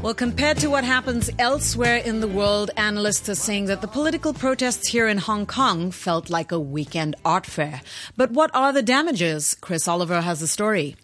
Well, 0.08 0.14
compared 0.14 0.56
to 0.60 0.70
what 0.70 0.84
happens 0.84 1.28
elsewhere 1.38 1.98
in 1.98 2.20
the 2.20 2.28
world, 2.28 2.70
analysts 2.78 3.28
are 3.28 3.34
saying 3.34 3.66
that 3.66 3.82
the 3.82 3.86
political 3.86 4.32
protests 4.32 4.86
here 4.86 5.06
in 5.06 5.18
Hong 5.18 5.44
Kong 5.44 5.90
felt 5.90 6.30
like 6.30 6.50
a 6.50 6.58
weekend 6.58 7.14
art 7.26 7.44
fair. 7.44 7.82
But 8.16 8.30
what 8.30 8.50
are 8.54 8.72
the 8.72 8.80
damages? 8.80 9.54
Chris 9.60 9.86
Oliver 9.86 10.22
has 10.22 10.40
the 10.40 10.46
story. 10.46 10.96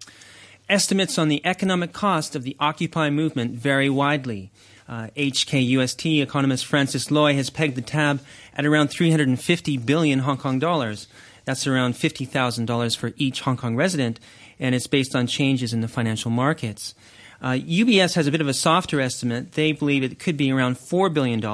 Estimates 0.70 1.18
on 1.18 1.28
the 1.28 1.44
economic 1.44 1.92
cost 1.92 2.34
of 2.34 2.44
the 2.44 2.56
Occupy 2.58 3.10
movement 3.10 3.56
vary 3.56 3.90
widely. 3.90 4.50
Uh, 4.88 5.08
HKUST 5.14 6.22
economist 6.22 6.64
Francis 6.64 7.10
Lui 7.10 7.34
has 7.34 7.50
pegged 7.50 7.74
the 7.74 7.82
tab 7.82 8.22
at 8.56 8.64
around 8.64 8.88
350 8.88 9.76
billion 9.76 10.20
Hong 10.20 10.38
Kong 10.38 10.58
dollars. 10.58 11.08
That's 11.44 11.66
around 11.66 11.92
$50,000 11.92 12.96
for 12.96 13.12
each 13.18 13.42
Hong 13.42 13.58
Kong 13.58 13.76
resident, 13.76 14.18
and 14.58 14.74
it's 14.74 14.86
based 14.86 15.14
on 15.14 15.26
changes 15.26 15.74
in 15.74 15.82
the 15.82 15.88
financial 15.88 16.30
markets. 16.30 16.94
Uh, 17.42 17.52
UBS 17.52 18.14
has 18.14 18.26
a 18.26 18.32
bit 18.32 18.40
of 18.40 18.48
a 18.48 18.54
softer 18.54 19.00
estimate. 19.00 19.52
They 19.52 19.72
believe 19.72 20.02
it 20.02 20.18
could 20.18 20.36
be 20.36 20.50
around 20.50 20.76
$4 20.76 21.12
billion, 21.12 21.44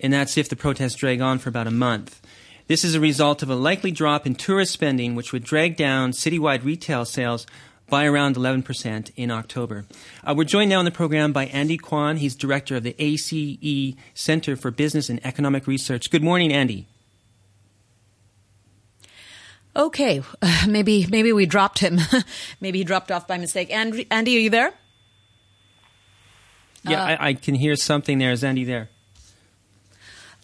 and 0.00 0.12
that's 0.12 0.36
if 0.36 0.48
the 0.48 0.56
protests 0.56 0.94
drag 0.94 1.20
on 1.20 1.38
for 1.38 1.48
about 1.48 1.66
a 1.66 1.70
month. 1.70 2.20
This 2.66 2.84
is 2.84 2.94
a 2.94 3.00
result 3.00 3.42
of 3.42 3.50
a 3.50 3.54
likely 3.54 3.90
drop 3.90 4.26
in 4.26 4.34
tourist 4.34 4.72
spending, 4.72 5.14
which 5.14 5.32
would 5.32 5.44
drag 5.44 5.76
down 5.76 6.12
citywide 6.12 6.64
retail 6.64 7.04
sales 7.04 7.46
by 7.88 8.06
around 8.06 8.36
11% 8.36 9.10
in 9.16 9.30
October. 9.30 9.84
Uh, 10.22 10.34
we're 10.36 10.44
joined 10.44 10.70
now 10.70 10.78
on 10.78 10.84
the 10.84 10.90
program 10.90 11.32
by 11.32 11.46
Andy 11.46 11.76
Kwan. 11.76 12.16
He's 12.16 12.34
director 12.34 12.76
of 12.76 12.82
the 12.82 12.96
ACE 12.98 13.94
Center 14.14 14.56
for 14.56 14.70
Business 14.70 15.08
and 15.08 15.24
Economic 15.24 15.66
Research. 15.66 16.10
Good 16.10 16.22
morning, 16.22 16.52
Andy. 16.52 16.86
Okay, 19.76 20.22
uh, 20.40 20.64
maybe 20.68 21.06
maybe 21.10 21.32
we 21.32 21.46
dropped 21.46 21.80
him. 21.80 21.98
maybe 22.60 22.78
he 22.78 22.84
dropped 22.84 23.10
off 23.10 23.26
by 23.26 23.38
mistake. 23.38 23.70
Andy, 23.70 24.06
are 24.10 24.40
you 24.40 24.50
there? 24.50 24.72
Yeah, 26.84 27.02
uh, 27.02 27.06
I, 27.06 27.28
I, 27.28 27.34
can 27.34 27.54
hear 27.54 27.76
something 27.76 28.18
there. 28.18 28.32
Is 28.32 28.44
Andy 28.44 28.64
there? 28.64 28.88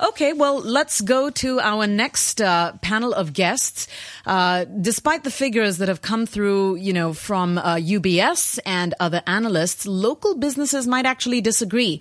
Okay, 0.03 0.33
well, 0.33 0.61
let's 0.61 1.03
go 1.03 1.29
to 1.29 1.61
our 1.61 1.87
next 1.87 2.41
uh, 2.41 2.73
panel 2.81 3.13
of 3.13 3.35
guests. 3.35 3.87
Uh, 4.25 4.65
despite 4.65 5.25
the 5.25 5.31
figures 5.31 5.77
that 5.77 5.89
have 5.89 6.01
come 6.01 6.25
through, 6.25 6.77
you 6.77 6.95
know, 6.95 7.13
from 7.13 7.59
uh, 7.59 7.75
UBS 7.75 8.59
and 8.65 8.95
other 8.99 9.23
analysts, 9.27 9.87
local 9.87 10.37
businesses 10.37 10.87
might 10.87 11.05
actually 11.05 11.43
disagree. 11.43 12.01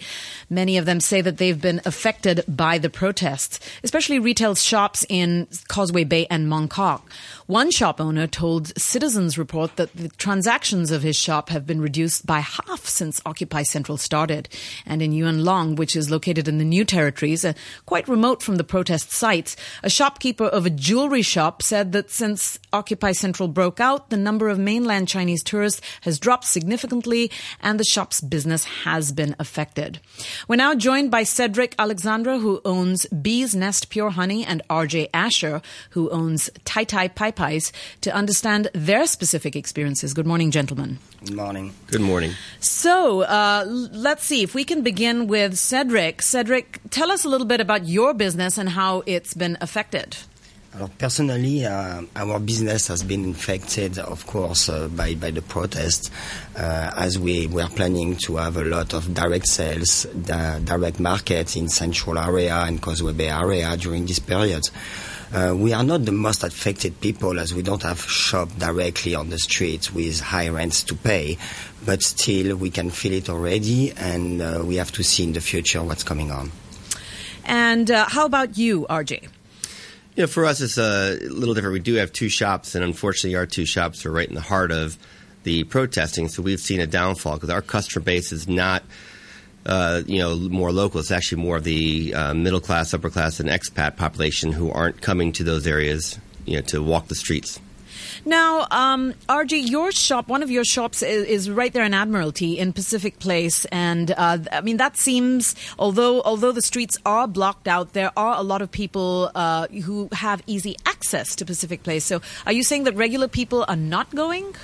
Many 0.49 0.77
of 0.77 0.85
them 0.85 1.01
say 1.01 1.19
that 1.19 1.39
they've 1.39 1.59
been 1.59 1.81
affected 1.83 2.45
by 2.47 2.77
the 2.77 2.89
protests, 2.89 3.59
especially 3.83 4.19
retail 4.19 4.55
shops 4.55 5.05
in 5.09 5.49
Causeway 5.67 6.05
Bay 6.05 6.25
and 6.29 6.47
Mong 6.47 6.69
Kok. 6.69 7.09
One 7.49 7.71
shop 7.71 7.99
owner 7.99 8.27
told 8.27 8.77
Citizens 8.79 9.35
Report 9.35 9.75
that 9.77 9.91
the 9.95 10.09
transactions 10.09 10.91
of 10.91 11.01
his 11.01 11.15
shop 11.15 11.49
have 11.49 11.65
been 11.65 11.81
reduced 11.81 12.27
by 12.27 12.41
half 12.41 12.85
since 12.85 13.19
Occupy 13.25 13.63
Central 13.63 13.97
started. 13.97 14.47
And 14.85 15.01
in 15.01 15.13
Yuen 15.13 15.43
Long, 15.43 15.73
which 15.73 15.95
is 15.95 16.11
located 16.11 16.47
in 16.47 16.59
the 16.59 16.63
New 16.63 16.85
Territories, 16.85 17.43
uh, 17.43 17.53
quite 17.87 18.07
remote 18.07 18.43
from 18.43 18.57
the 18.57 18.63
protest 18.63 19.11
sites, 19.11 19.55
a 19.81 19.89
shopkeeper 19.89 20.45
of 20.45 20.67
a 20.67 20.69
jewelry 20.69 21.23
shop 21.23 21.63
said 21.63 21.91
that 21.93 22.11
since 22.11 22.59
Occupy 22.71 23.13
Central 23.13 23.47
broke 23.47 23.79
out, 23.79 24.11
the 24.11 24.15
number 24.15 24.47
of 24.47 24.59
mainland 24.59 25.07
Chinese 25.07 25.41
tourists 25.41 25.81
has 26.01 26.19
dropped 26.19 26.45
significantly 26.45 27.31
and 27.63 27.79
the 27.79 27.83
shop's 27.83 28.21
business 28.21 28.63
has 28.83 29.11
been 29.11 29.35
affected. 29.39 29.99
We're 30.47 30.57
now 30.57 30.75
joined 30.75 31.09
by 31.09 31.23
Cedric 31.23 31.73
Alexandra, 31.79 32.37
who 32.37 32.61
owns 32.63 33.07
Bee's 33.07 33.55
Nest 33.55 33.89
Pure 33.89 34.11
Honey, 34.11 34.45
and 34.45 34.61
RJ 34.69 35.09
Asher, 35.15 35.63
who 35.89 36.11
owns 36.11 36.51
Tai 36.63 36.83
Tai 36.83 37.07
Pipe 37.07 37.38
to 38.01 38.13
understand 38.13 38.69
their 38.73 39.07
specific 39.07 39.55
experiences. 39.55 40.13
Good 40.13 40.27
morning, 40.27 40.51
gentlemen. 40.51 40.99
Good 41.25 41.35
morning. 41.35 41.73
Good 41.87 42.01
morning. 42.01 42.33
So 42.59 43.21
uh, 43.21 43.65
let's 43.67 44.23
see 44.23 44.43
if 44.43 44.53
we 44.53 44.63
can 44.63 44.81
begin 44.81 45.27
with 45.27 45.57
Cedric. 45.57 46.21
Cedric, 46.21 46.79
tell 46.89 47.11
us 47.11 47.25
a 47.25 47.29
little 47.29 47.47
bit 47.47 47.61
about 47.61 47.87
your 47.87 48.13
business 48.13 48.57
and 48.57 48.69
how 48.69 49.03
it's 49.05 49.33
been 49.33 49.57
affected. 49.61 50.17
Alors, 50.75 50.91
personally, 50.99 51.65
uh, 51.65 52.03
our 52.15 52.39
business 52.39 52.89
has 52.89 53.01
been 53.01 53.31
affected, 53.31 53.97
of 53.97 54.27
course, 54.27 54.69
uh, 54.69 54.87
by, 54.87 55.15
by 55.15 55.31
the 55.31 55.41
protest, 55.41 56.11
uh, 56.55 56.91
as 56.95 57.17
we 57.17 57.47
were 57.47 57.67
planning 57.67 58.15
to 58.15 58.35
have 58.35 58.55
a 58.55 58.63
lot 58.63 58.93
of 58.93 59.11
direct 59.13 59.47
sales, 59.47 60.05
direct 60.05 60.99
market 60.99 61.57
in 61.57 61.69
central 61.69 62.19
area 62.19 62.55
and 62.55 62.81
Causeway 62.83 63.13
Bay 63.13 63.29
area 63.29 63.75
during 63.77 64.05
this 64.05 64.19
period. 64.19 64.69
Uh, 65.33 65.53
we 65.55 65.73
are 65.73 65.83
not 65.83 66.05
the 66.05 66.11
most 66.11 66.43
affected 66.43 66.99
people 67.01 67.39
as 67.39 67.53
we 67.53 67.61
don't 67.61 67.83
have 67.83 68.01
shop 68.01 68.49
directly 68.57 69.13
on 69.13 69.29
the 69.29 69.37
streets 69.37 69.93
with 69.93 70.19
high 70.19 70.49
rents 70.49 70.83
to 70.83 70.95
pay, 70.95 71.37
but 71.85 72.01
still 72.01 72.55
we 72.57 72.71
can 72.71 72.89
feel 72.89 73.13
it 73.13 73.29
already, 73.29 73.91
and 73.91 74.41
uh, 74.41 74.63
we 74.65 74.77
have 74.77 74.91
to 74.91 75.03
see 75.03 75.23
in 75.23 75.33
the 75.33 75.41
future 75.41 75.83
what's 75.83 76.03
coming 76.03 76.31
on. 76.31 76.51
And 77.45 77.91
uh, 77.91 78.05
how 78.09 78.25
about 78.25 78.57
you, 78.57 78.87
RJ? 78.89 79.27
Yeah, 80.15 80.25
for 80.25 80.45
us 80.45 80.61
it's 80.61 80.77
a 80.77 81.19
little 81.29 81.53
different. 81.53 81.73
We 81.73 81.79
do 81.79 81.93
have 81.95 82.11
two 82.11 82.29
shops, 82.29 82.73
and 82.73 82.83
unfortunately, 82.83 83.35
our 83.37 83.45
two 83.45 83.65
shops 83.65 84.05
are 84.05 84.11
right 84.11 84.27
in 84.27 84.35
the 84.35 84.41
heart 84.41 84.71
of 84.71 84.97
the 85.43 85.63
protesting. 85.63 86.27
So 86.27 86.41
we've 86.41 86.59
seen 86.59 86.79
a 86.79 86.87
downfall 86.87 87.35
because 87.35 87.49
our 87.51 87.61
customer 87.61 88.03
base 88.03 88.31
is 88.31 88.47
not 88.47 88.83
uh, 89.65 90.01
you 90.05 90.19
know, 90.19 90.35
more 90.35 90.71
local. 90.71 90.99
It's 90.99 91.11
actually 91.11 91.41
more 91.41 91.57
of 91.57 91.63
the 91.63 92.13
uh, 92.13 92.33
middle 92.33 92.59
class, 92.59 92.93
upper 92.93 93.09
class, 93.09 93.39
and 93.39 93.49
expat 93.49 93.97
population 93.97 94.51
who 94.51 94.71
aren't 94.71 95.01
coming 95.01 95.31
to 95.33 95.43
those 95.43 95.67
areas, 95.67 96.17
you 96.45 96.55
know, 96.55 96.61
to 96.63 96.81
walk 96.81 97.07
the 97.07 97.15
streets. 97.15 97.59
Now, 98.25 98.67
um, 98.71 99.13
RJ, 99.27 99.69
your 99.69 99.91
shop, 99.91 100.27
one 100.27 100.43
of 100.43 100.51
your 100.51 100.63
shops 100.63 101.01
is, 101.01 101.25
is, 101.25 101.49
right 101.49 101.71
there 101.71 101.83
in 101.83 101.93
Admiralty 101.93 102.57
in 102.57 102.73
Pacific 102.73 103.19
Place, 103.19 103.65
and 103.65 104.11
uh, 104.11 104.39
I 104.51 104.61
mean 104.61 104.77
that 104.77 104.97
seems, 104.97 105.55
although 105.77 106.21
although 106.21 106.51
the 106.51 106.61
streets 106.61 106.97
are 107.05 107.27
blocked 107.27 107.67
out, 107.67 107.93
there 107.93 108.11
are 108.17 108.37
a 108.37 108.41
lot 108.41 108.61
of 108.61 108.71
people 108.71 109.31
uh, 109.35 109.67
who 109.67 110.09
have 110.11 110.41
easy 110.47 110.75
access 110.85 111.35
to 111.35 111.45
Pacific 111.45 111.83
Place. 111.83 112.03
So, 112.05 112.21
are 112.45 112.53
you 112.53 112.63
saying 112.63 112.83
that 112.85 112.95
regular 112.95 113.27
people 113.27 113.65
are 113.67 113.75
not 113.75 114.13
going? 114.13 114.55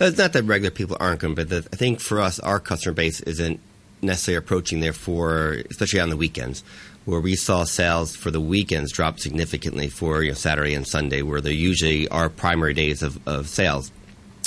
It's 0.00 0.16
not 0.16 0.32
that 0.32 0.44
regular 0.44 0.70
people 0.70 0.96
aren't 1.00 1.20
going, 1.20 1.34
but 1.34 1.48
the, 1.48 1.68
I 1.72 1.76
think 1.76 2.00
for 2.00 2.20
us, 2.20 2.38
our 2.38 2.60
customer 2.60 2.94
base 2.94 3.20
isn't 3.20 3.60
necessarily 4.02 4.38
approaching 4.38 4.80
there 4.80 4.92
for, 4.92 5.62
especially 5.70 6.00
on 6.00 6.10
the 6.10 6.16
weekends 6.16 6.62
where 7.08 7.20
we 7.20 7.34
saw 7.34 7.64
sales 7.64 8.14
for 8.14 8.30
the 8.30 8.40
weekends 8.40 8.92
drop 8.92 9.18
significantly 9.18 9.88
for 9.88 10.22
you 10.22 10.28
know, 10.28 10.34
Saturday 10.34 10.74
and 10.74 10.86
Sunday, 10.86 11.22
where 11.22 11.40
they're 11.40 11.52
usually 11.52 12.06
are 12.08 12.28
primary 12.28 12.74
days 12.74 13.02
of, 13.02 13.18
of 13.26 13.48
sales, 13.48 13.90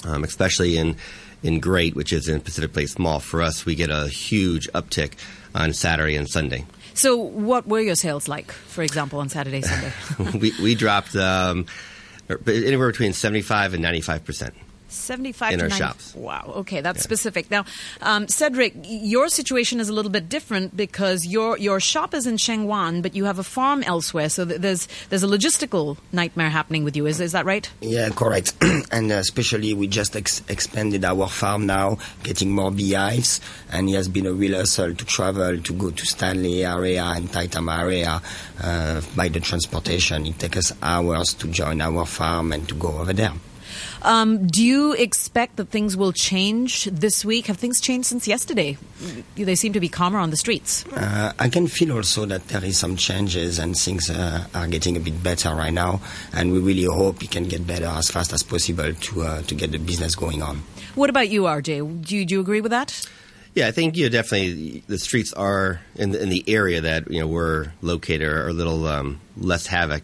um, 0.06 0.24
especially 0.24 0.78
in 0.78 0.96
in 1.42 1.60
Great, 1.60 1.96
which 1.96 2.14
is 2.14 2.30
in 2.30 2.40
Pacific 2.40 2.72
Place 2.72 3.00
Mall. 3.00 3.20
For 3.20 3.42
us, 3.42 3.66
we 3.66 3.74
get 3.74 3.90
a 3.90 4.08
huge 4.08 4.72
uptick 4.74 5.14
on 5.56 5.74
Saturday 5.74 6.16
and 6.16 6.30
Sunday. 6.30 6.66
So, 6.94 7.18
what 7.18 7.66
were 7.68 7.80
your 7.80 7.96
sales 7.96 8.28
like, 8.28 8.52
for 8.52 8.84
example, 8.84 9.20
on 9.20 9.30
Saturday, 9.30 9.62
Sunday? 9.62 10.38
we, 10.38 10.54
we 10.62 10.76
dropped 10.76 11.16
um, 11.16 11.66
anywhere 12.46 12.92
between 12.92 13.14
75 13.14 13.74
and 13.74 13.82
95 13.82 14.24
percent. 14.24 14.54
75 14.92 15.54
in 15.54 15.60
to 15.60 15.66
our 15.66 15.70
90. 15.70 15.84
shops. 15.84 16.16
Wow. 16.16 16.54
Okay, 16.58 16.82
that's 16.82 17.00
yeah. 17.00 17.04
specific. 17.04 17.50
Now, 17.52 17.66
um, 18.02 18.28
Cedric, 18.28 18.74
your 18.84 19.30
situation 19.30 19.80
is 19.80 19.90
a 19.90 19.94
little 19.94 20.12
bit 20.12 20.30
different 20.30 20.76
because 20.76 21.26
your 21.26 21.58
your 21.58 21.80
shop 21.80 22.14
is 22.14 22.28
in 22.28 22.36
Sheung 22.38 23.02
but 23.02 23.16
you 23.16 23.26
have 23.26 23.40
a 23.40 23.44
farm 23.44 23.84
elsewhere. 23.84 24.30
So 24.30 24.46
there's 24.46 24.88
there's 25.10 25.24
a 25.24 25.28
logistical 25.28 25.98
nightmare 26.12 26.50
happening 26.50 26.84
with 26.84 26.96
you. 26.96 27.06
Is 27.06 27.20
is 27.20 27.32
that 27.32 27.46
right? 27.46 27.70
Yeah, 27.82 28.10
correct. 28.10 28.54
and 28.92 29.12
uh, 29.12 29.16
especially 29.16 29.74
we 29.74 29.88
just 29.88 30.16
ex- 30.16 30.42
expanded 30.48 31.06
our 31.06 31.28
farm 31.28 31.66
now, 31.66 31.98
getting 32.24 32.52
more 32.52 32.72
beehives, 32.72 33.42
and 33.72 33.90
it 33.90 33.94
has 33.94 34.08
been 34.08 34.26
a 34.26 34.34
real 34.34 34.58
hustle 34.58 34.94
to 34.94 35.06
travel 35.06 35.58
to 35.60 35.74
go 35.74 35.92
to 35.92 36.06
Stanley 36.06 36.66
area 36.66 37.04
and 37.04 37.32
Tai 37.32 37.48
Tam 37.48 37.70
area 37.70 38.22
uh, 38.62 39.02
by 39.16 39.28
the 39.28 39.40
transportation. 39.40 40.26
It 40.26 40.40
takes 40.40 40.58
us 40.58 40.78
hours 40.82 41.34
to 41.36 41.48
join 41.48 41.82
our 41.82 42.06
farm 42.06 42.54
and 42.54 42.68
to 42.70 42.76
go 42.76 43.00
over 43.00 43.14
there. 43.14 43.34
Um, 44.04 44.48
do 44.48 44.64
you 44.64 44.94
expect 44.94 45.58
that 45.58 45.70
things 45.70 45.96
will 45.96 46.12
change 46.12 46.86
this 46.86 47.24
week? 47.24 47.48
Have 47.48 47.58
things 47.58 47.80
changed 47.80 48.08
since 48.08 48.28
yesterday? 48.28 48.78
They 49.36 49.56
seem 49.56 49.74
to 49.74 49.80
be 49.80 49.90
calmer 49.90 50.20
on 50.20 50.32
the 50.32 50.38
streets. 50.38 50.86
Uh, 50.88 51.34
I 51.38 51.50
can 51.50 51.68
feel 51.68 51.94
also 51.94 52.26
that 52.26 52.48
there 52.48 52.64
is 52.66 52.78
some 52.78 52.96
changes 52.96 53.60
and 53.60 53.78
things 53.78 54.10
uh, 54.10 54.46
are 54.54 54.68
getting 54.68 54.98
a 54.98 55.00
bit 55.00 55.22
better 55.22 55.54
right 55.54 55.74
now, 55.74 56.02
and 56.34 56.52
we 56.52 56.60
really 56.60 56.86
hope 56.86 57.24
it 57.24 57.32
can 57.32 57.46
get 57.46 57.66
better 57.68 57.86
as 57.86 58.10
fast 58.10 58.34
as 58.34 58.44
possible 58.44 58.94
to 58.94 59.22
uh, 59.22 59.42
to 59.44 59.56
get 59.56 59.72
the 59.72 59.78
business 59.78 60.16
going 60.16 60.42
on. 60.42 60.62
What 60.96 61.10
about 61.10 61.30
you, 61.30 61.44
RJ? 61.44 62.06
Do 62.06 62.18
you, 62.18 62.26
do 62.26 62.36
you 62.36 62.42
agree 62.42 62.62
with 62.62 62.72
that? 62.72 63.08
Yeah, 63.54 63.68
I 63.68 63.72
think 63.72 63.98
you 63.98 64.04
know, 64.04 64.10
definitely 64.10 64.84
the 64.88 64.98
streets 64.98 65.34
are 65.34 65.82
in 65.96 66.12
the, 66.12 66.24
in 66.24 66.30
the 66.30 66.44
area 66.48 66.82
that 66.82 67.12
you 67.12 67.20
know 67.20 67.28
we're 67.28 67.72
located 67.82 68.22
are 68.24 68.48
a 68.48 68.54
little 68.54 68.88
um, 68.88 69.20
less 69.38 69.68
havoc. 69.68 70.04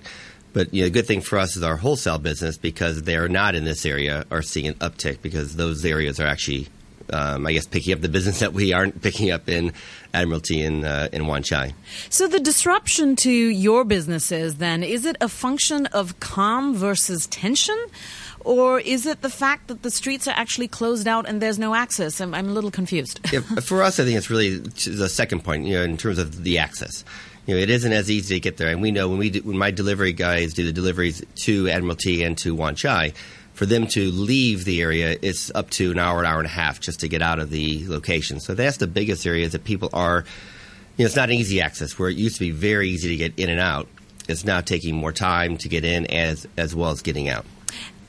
But 0.58 0.74
you 0.74 0.82
know, 0.82 0.86
the 0.88 0.92
good 0.92 1.06
thing 1.06 1.22
for 1.22 1.38
us 1.38 1.56
is 1.56 1.62
our 1.62 1.78
wholesale 1.78 2.18
business 2.18 2.58
because 2.58 3.04
they 3.04 3.16
are 3.16 3.30
not 3.30 3.54
in 3.54 3.64
this 3.64 3.86
area 3.86 4.26
are 4.32 4.42
seeing 4.42 4.66
an 4.66 4.74
uptick 4.76 5.22
because 5.22 5.56
those 5.56 5.86
areas 5.86 6.20
are 6.20 6.26
actually, 6.26 6.68
um, 7.14 7.46
I 7.46 7.54
guess, 7.54 7.68
picking 7.68 7.94
up 7.94 8.02
the 8.02 8.10
business 8.10 8.40
that 8.46 8.54
we 8.54 8.74
aren't 8.74 9.04
picking 9.04 9.30
up 9.30 9.50
in 9.50 9.72
Admiralty 10.16 10.64
and 10.64 10.84
uh, 10.84 11.10
in 11.14 11.28
Wan 11.28 11.44
Chai. 11.44 11.76
So 12.10 12.28
the 12.28 12.40
disruption 12.40 13.16
to 13.18 13.32
your 13.32 13.84
businesses 13.84 14.56
then 14.56 14.82
is 14.82 15.06
it 15.06 15.16
a 15.22 15.30
function 15.30 15.86
of 15.88 16.20
calm 16.20 16.74
versus 16.74 17.28
tension? 17.28 17.78
or 18.42 18.80
is 18.80 19.06
it 19.06 19.22
the 19.22 19.30
fact 19.30 19.68
that 19.68 19.84
the 19.84 19.92
streets 19.92 20.26
are 20.26 20.34
actually 20.38 20.70
closed 20.70 21.06
out 21.06 21.28
and 21.28 21.42
there's 21.42 21.60
no 21.60 21.76
access? 21.76 22.22
I'm, 22.22 22.34
I'm 22.34 22.48
a 22.48 22.52
little 22.52 22.72
confused. 22.72 23.20
yeah, 23.34 23.42
for 23.42 23.84
us, 23.84 24.00
I 24.00 24.06
think 24.06 24.18
it's 24.18 24.30
really 24.30 24.60
the 24.60 25.10
second 25.10 25.44
point, 25.44 25.66
you 25.66 25.74
know, 25.74 25.84
in 25.84 25.98
terms 25.98 26.18
of 26.18 26.44
the 26.44 26.58
access 26.58 27.04
you 27.48 27.56
know, 27.56 27.62
it 27.62 27.70
isn't 27.70 27.94
as 27.94 28.12
easy 28.12 28.36
to 28.36 28.40
get 28.42 28.58
there. 28.58 28.68
And 28.68 28.82
we 28.82 28.92
know 28.92 29.08
when 29.08 29.18
we 29.18 29.30
do, 29.30 29.40
when 29.40 29.58
my 29.58 29.72
delivery 29.72 30.12
guys 30.12 30.54
do 30.54 30.66
the 30.66 30.74
deliveries 30.74 31.24
to 31.46 31.70
Admiralty 31.70 32.24
and 32.24 32.38
to 32.40 32.54
Wan 32.54 32.76
Chai, 32.76 33.14
for 33.54 33.66
them 33.66 33.88
to 33.88 34.12
leave 34.12 34.66
the 34.66 34.82
area, 34.82 35.18
it's 35.22 35.50
up 35.56 35.70
to 35.72 35.92
an 35.92 35.98
hour, 35.98 36.20
an 36.20 36.26
hour 36.26 36.38
and 36.38 36.46
a 36.46 36.50
half 36.50 36.80
just 36.80 37.00
to 37.00 37.08
get 37.08 37.22
out 37.22 37.40
of 37.40 37.50
the 37.50 37.88
location. 37.88 38.42
So 38.42 38.54
that's 38.54 38.78
the 38.78 38.86
biggest 38.86 39.26
area 39.26 39.48
that 39.48 39.64
people 39.64 39.90
are. 39.94 40.26
You 40.98 41.04
know, 41.04 41.08
it's 41.08 41.16
not 41.16 41.30
an 41.30 41.36
easy 41.36 41.62
access 41.62 41.98
where 41.98 42.10
it 42.10 42.18
used 42.18 42.36
to 42.36 42.42
be 42.42 42.52
very 42.52 42.90
easy 42.90 43.10
to 43.10 43.16
get 43.16 43.40
in 43.40 43.50
and 43.50 43.60
out. 43.60 43.88
It's 44.28 44.44
now 44.44 44.60
taking 44.60 44.96
more 44.96 45.14
time 45.14 45.58
to 45.58 45.70
get 45.70 45.86
in 45.86 46.06
as 46.08 46.46
as 46.58 46.76
well 46.76 46.92
as 46.92 47.02
getting 47.02 47.30
out. 47.30 47.46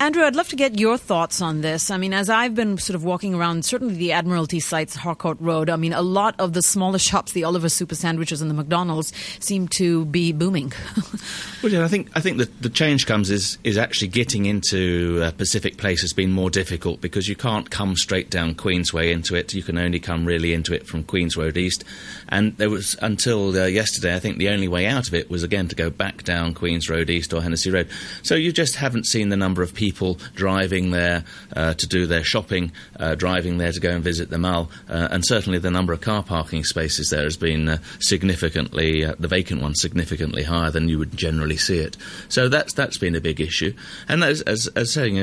Andrew, 0.00 0.22
I'd 0.22 0.36
love 0.36 0.48
to 0.48 0.56
get 0.56 0.78
your 0.78 0.96
thoughts 0.96 1.42
on 1.42 1.60
this. 1.60 1.90
I 1.90 1.96
mean, 1.96 2.14
as 2.14 2.30
I've 2.30 2.54
been 2.54 2.78
sort 2.78 2.94
of 2.94 3.02
walking 3.02 3.34
around, 3.34 3.64
certainly 3.64 3.96
the 3.96 4.12
Admiralty 4.12 4.60
sites, 4.60 4.94
Harcourt 4.94 5.38
Road, 5.40 5.68
I 5.68 5.74
mean, 5.74 5.92
a 5.92 6.02
lot 6.02 6.36
of 6.38 6.52
the 6.52 6.62
smaller 6.62 7.00
shops, 7.00 7.32
the 7.32 7.42
Oliver 7.42 7.68
Super 7.68 7.96
Sandwiches 7.96 8.40
and 8.40 8.48
the 8.48 8.54
McDonald's, 8.54 9.12
seem 9.40 9.66
to 9.68 10.04
be 10.04 10.30
booming. 10.30 10.72
well, 11.64 11.72
yeah, 11.72 11.84
I 11.84 11.88
think 11.88 12.10
I 12.14 12.20
think 12.20 12.38
the, 12.38 12.44
the 12.60 12.68
change 12.68 13.06
comes 13.06 13.28
is 13.28 13.58
is 13.64 13.76
actually 13.76 14.06
getting 14.08 14.46
into 14.46 15.20
uh, 15.20 15.32
Pacific 15.32 15.78
Place 15.78 16.00
has 16.02 16.12
been 16.12 16.30
more 16.30 16.48
difficult 16.48 17.00
because 17.00 17.28
you 17.28 17.34
can't 17.34 17.68
come 17.68 17.96
straight 17.96 18.30
down 18.30 18.54
Queensway 18.54 19.10
into 19.10 19.34
it. 19.34 19.52
You 19.52 19.64
can 19.64 19.78
only 19.78 19.98
come 19.98 20.24
really 20.24 20.54
into 20.54 20.74
it 20.74 20.86
from 20.86 21.02
Queens 21.02 21.36
Road 21.36 21.56
East, 21.56 21.82
and 22.28 22.56
there 22.56 22.70
was 22.70 22.96
until 23.02 23.56
uh, 23.58 23.66
yesterday, 23.66 24.14
I 24.14 24.20
think 24.20 24.38
the 24.38 24.50
only 24.50 24.68
way 24.68 24.86
out 24.86 25.08
of 25.08 25.14
it 25.14 25.28
was 25.28 25.42
again 25.42 25.66
to 25.68 25.74
go 25.74 25.90
back 25.90 26.22
down 26.22 26.54
Queens 26.54 26.88
Road 26.88 27.10
East 27.10 27.34
or 27.34 27.42
Hennessy 27.42 27.72
Road. 27.72 27.88
So 28.22 28.36
you 28.36 28.52
just 28.52 28.76
haven't 28.76 29.06
seen 29.06 29.30
the 29.30 29.36
number 29.36 29.60
of 29.60 29.74
people 29.74 29.87
people 29.88 30.18
driving 30.34 30.90
there 30.90 31.24
uh, 31.56 31.72
to 31.72 31.86
do 31.86 32.06
their 32.06 32.22
shopping, 32.22 32.70
uh, 33.00 33.14
driving 33.14 33.56
there 33.56 33.72
to 33.72 33.80
go 33.80 33.88
and 33.88 34.04
visit 34.04 34.28
the 34.28 34.36
mall, 34.36 34.70
uh, 34.90 35.08
and 35.10 35.24
certainly 35.24 35.58
the 35.58 35.70
number 35.70 35.94
of 35.94 36.02
car 36.02 36.22
parking 36.22 36.62
spaces 36.62 37.08
there 37.08 37.22
has 37.22 37.38
been 37.38 37.70
uh, 37.70 37.78
significantly, 37.98 39.02
uh, 39.02 39.14
the 39.18 39.28
vacant 39.28 39.62
ones 39.62 39.80
significantly 39.80 40.42
higher 40.42 40.70
than 40.70 40.90
you 40.90 40.98
would 40.98 41.16
generally 41.16 41.56
see 41.56 41.78
it. 41.78 41.96
So 42.28 42.50
that's 42.50 42.74
that's 42.74 42.98
been 42.98 43.14
a 43.14 43.20
big 43.20 43.40
issue. 43.40 43.72
And 44.08 44.22
as, 44.22 44.42
as, 44.42 44.66
as 44.76 44.92
saying, 44.92 45.14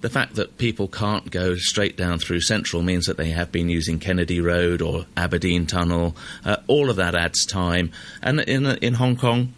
the 0.00 0.10
fact 0.10 0.36
that 0.36 0.56
people 0.56 0.88
can't 0.88 1.30
go 1.30 1.56
straight 1.56 1.98
down 1.98 2.18
through 2.18 2.40
Central 2.40 2.80
means 2.82 3.04
that 3.04 3.18
they 3.18 3.28
have 3.28 3.52
been 3.52 3.68
using 3.68 3.98
Kennedy 3.98 4.40
Road 4.40 4.80
or 4.80 5.04
Aberdeen 5.18 5.66
Tunnel. 5.66 6.16
all 6.66 6.88
of 6.88 6.96
that 6.96 7.14
adds 7.14 7.44
time. 7.44 7.92
And 8.22 8.40
in 8.40 8.64
in 8.64 8.94
Hong 8.94 9.16
Kong, 9.16 9.52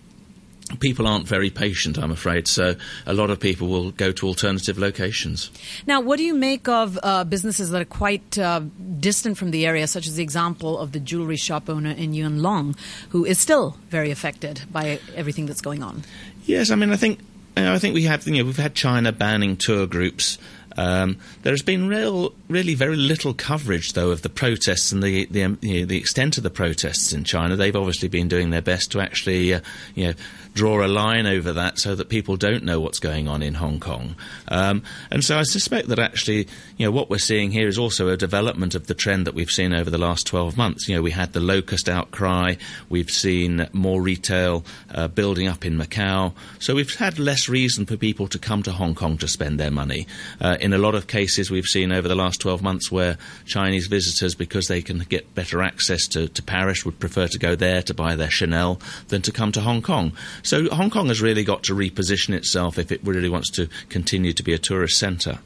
people 0.77 1.07
aren't 1.07 1.27
very 1.27 1.51
patient, 1.51 1.99
I'm 1.99 2.11
afraid. 2.11 2.49
So 2.49 2.75
a 3.07 3.15
lot 3.15 3.31
of 3.31 3.41
people 3.41 3.69
will 3.69 3.91
go 3.91 4.13
to 4.13 4.27
alternative 4.27 4.79
locations. 4.79 5.51
Now, 5.87 6.01
what 6.01 6.17
do 6.17 6.25
you 6.25 6.35
make 6.35 6.69
of 6.69 6.99
uh, 7.03 7.25
businesses 7.25 7.71
that 7.71 7.83
are 7.83 7.85
quite 7.85 8.39
uh, 8.39 8.61
distant 9.01 9.39
from 9.39 9.51
the 9.51 9.67
area, 9.67 9.87
such 9.87 10.07
as 10.07 10.17
the 10.17 10.23
example 10.23 10.79
of 10.79 10.93
the 10.93 11.01
jewelry 11.01 11.37
shop 11.37 11.69
owner 11.69 11.91
in 11.91 12.15
Yuen 12.15 12.43
Long, 12.43 12.75
who 13.11 13.25
is 13.25 13.39
still 13.39 13.77
very 13.89 14.11
affected 14.11 14.63
by 14.71 14.99
everything 15.15 15.47
that's 15.47 15.61
going 15.61 15.83
on? 15.83 16.05
Yes, 16.45 16.71
I 16.71 16.75
mean, 16.75 16.91
I 16.91 16.97
think. 16.97 17.21
You 17.57 17.63
know, 17.63 17.73
I 17.73 17.79
think 17.79 17.95
we 17.95 18.03
have, 18.03 18.29
you 18.29 18.37
know, 18.37 18.45
we've 18.45 18.59
had 18.59 18.75
China 18.75 19.13
banning 19.13 19.57
tour 19.57 19.87
groups 19.87 20.37
um, 20.77 21.19
there 21.43 21.53
has 21.53 21.63
been 21.63 21.89
real, 21.89 22.35
really 22.49 22.75
very 22.75 22.97
little 22.97 23.33
coverage, 23.33 23.95
though, 23.95 24.11
of 24.11 24.23
the 24.23 24.29
protests 24.29 24.93
and 24.93 25.03
the 25.03 25.27
the, 25.27 25.57
you 25.61 25.81
know, 25.81 25.87
the 25.87 25.97
extent 25.97 26.37
of 26.37 26.43
the 26.43 26.51
protests 26.51 27.13
in 27.13 27.25
China. 27.25 27.57
They've 27.57 27.75
obviously 27.75 28.09
been 28.09 28.29
doing 28.29 28.51
their 28.51 28.63
best 28.63 28.93
to 28.93 29.01
actually, 29.01 29.55
uh, 29.55 29.61
you 29.95 30.09
know, 30.09 30.15
draw 30.57 30.85
a 30.85 30.89
line 30.89 31.27
over 31.27 31.53
that 31.53 31.79
so 31.79 31.95
that 31.95 32.09
people 32.09 32.37
don't 32.37 32.65
know 32.65 32.81
what's 32.81 32.99
going 32.99 33.29
on 33.29 33.43
in 33.43 33.55
Hong 33.55 33.79
Kong. 33.79 34.17
Um, 34.49 34.83
and 35.11 35.23
so 35.23 35.39
I 35.39 35.43
suspect 35.43 35.89
that 35.89 35.99
actually, 35.99 36.49
you 36.79 36.87
know, 36.87 36.91
what 36.91 37.11
we're 37.11 37.19
seeing 37.19 37.51
here 37.51 37.69
is 37.69 37.79
also 37.79 38.09
a 38.09 38.17
development 38.17 38.75
of 38.75 38.87
the 38.87 38.95
trend 38.95 39.27
that 39.27 39.35
we've 39.35 39.51
seen 39.51 39.75
over 39.75 39.91
the 39.91 39.99
last 39.99 40.27
12 40.27 40.57
months. 40.57 40.89
You 40.89 40.97
know, 40.97 41.03
we 41.03 41.11
had 41.11 41.35
the 41.35 41.41
locust 41.41 41.91
outcry, 41.91 42.55
we've 42.89 43.11
seen 43.11 43.69
more 43.73 44.01
retail 44.01 44.65
uh, 44.95 45.09
building 45.09 45.47
up 45.47 45.67
in 45.67 45.77
Macau, 45.77 46.33
so 46.59 46.75
we've 46.75 46.95
had 46.95 47.19
less 47.19 47.49
reason 47.49 47.85
for 47.85 47.99
people 47.99 48.27
to 48.29 48.39
come 48.39 48.63
to 48.63 48.73
Hong 48.73 48.95
Kong 48.95 49.19
to 49.19 49.29
spend 49.29 49.61
their 49.61 49.71
money. 49.71 50.07
Uh, 50.41 50.57
in 50.59 50.73
a 50.73 50.79
lot 50.79 50.95
of 50.95 51.07
cases, 51.07 51.51
we've 51.51 51.67
seen 51.67 51.93
over 51.93 52.09
the 52.09 52.15
last 52.15 52.41
12 52.41 52.63
months 52.63 52.91
where 52.91 53.19
Chinese 53.45 53.89
visitors, 53.89 54.35
because 54.35 54.69
they 54.69 54.81
can 54.81 55.01
get 55.01 55.35
better 55.35 55.63
access 55.63 56.07
to, 56.09 56.29
to 56.29 56.43
Paris, 56.43 56.87
would 56.87 56.99
prefer 56.99 57.29
to 57.29 57.39
go 57.39 57.55
there 57.55 57.83
to 57.83 57.93
buy 57.93 58.17
their 58.17 58.31
Chanel 58.31 58.81
than 59.09 59.21
to 59.21 59.31
come 59.31 59.53
to 59.53 59.61
Hong 59.61 59.83
Kong. 59.83 60.13
So 60.47 60.69
Hong 60.73 60.91
Kong 60.91 61.09
has 61.09 61.21
really 61.21 61.43
got 61.43 61.65
to 61.65 61.75
reposition 61.75 62.33
itself 62.33 62.79
if 62.79 62.93
it 62.93 63.03
really 63.03 63.29
wants 63.29 63.51
to 63.51 63.69
continue 63.89 64.33
to 64.33 64.43
be 64.45 64.55
a 64.55 64.59
tourist 64.59 64.97
centre. 64.97 65.41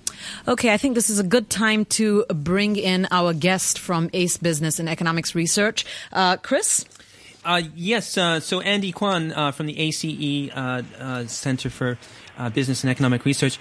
Okay, 0.46 0.74
I 0.74 0.76
think 0.76 0.94
this 0.94 1.08
is 1.08 1.18
a 1.18 1.22
good 1.24 1.48
time 1.48 1.86
to 1.86 2.26
bring 2.28 2.76
in 2.76 3.08
our 3.10 3.32
guest 3.32 3.78
from 3.78 4.10
ACE 4.12 4.36
Business 4.36 4.78
and 4.78 4.90
Economics 4.90 5.34
Research, 5.34 5.86
uh, 6.12 6.36
Chris. 6.36 6.84
Uh, 7.46 7.62
yes, 7.74 8.18
uh, 8.18 8.40
so 8.40 8.60
Andy 8.60 8.92
Kwan 8.92 9.32
uh, 9.32 9.52
from 9.52 9.64
the 9.64 9.78
ACE 9.78 10.04
uh, 10.54 10.82
uh, 10.98 11.26
Center 11.26 11.70
for 11.70 11.96
uh, 12.36 12.50
Business 12.50 12.84
and 12.84 12.90
Economic 12.90 13.24
Research. 13.24 13.56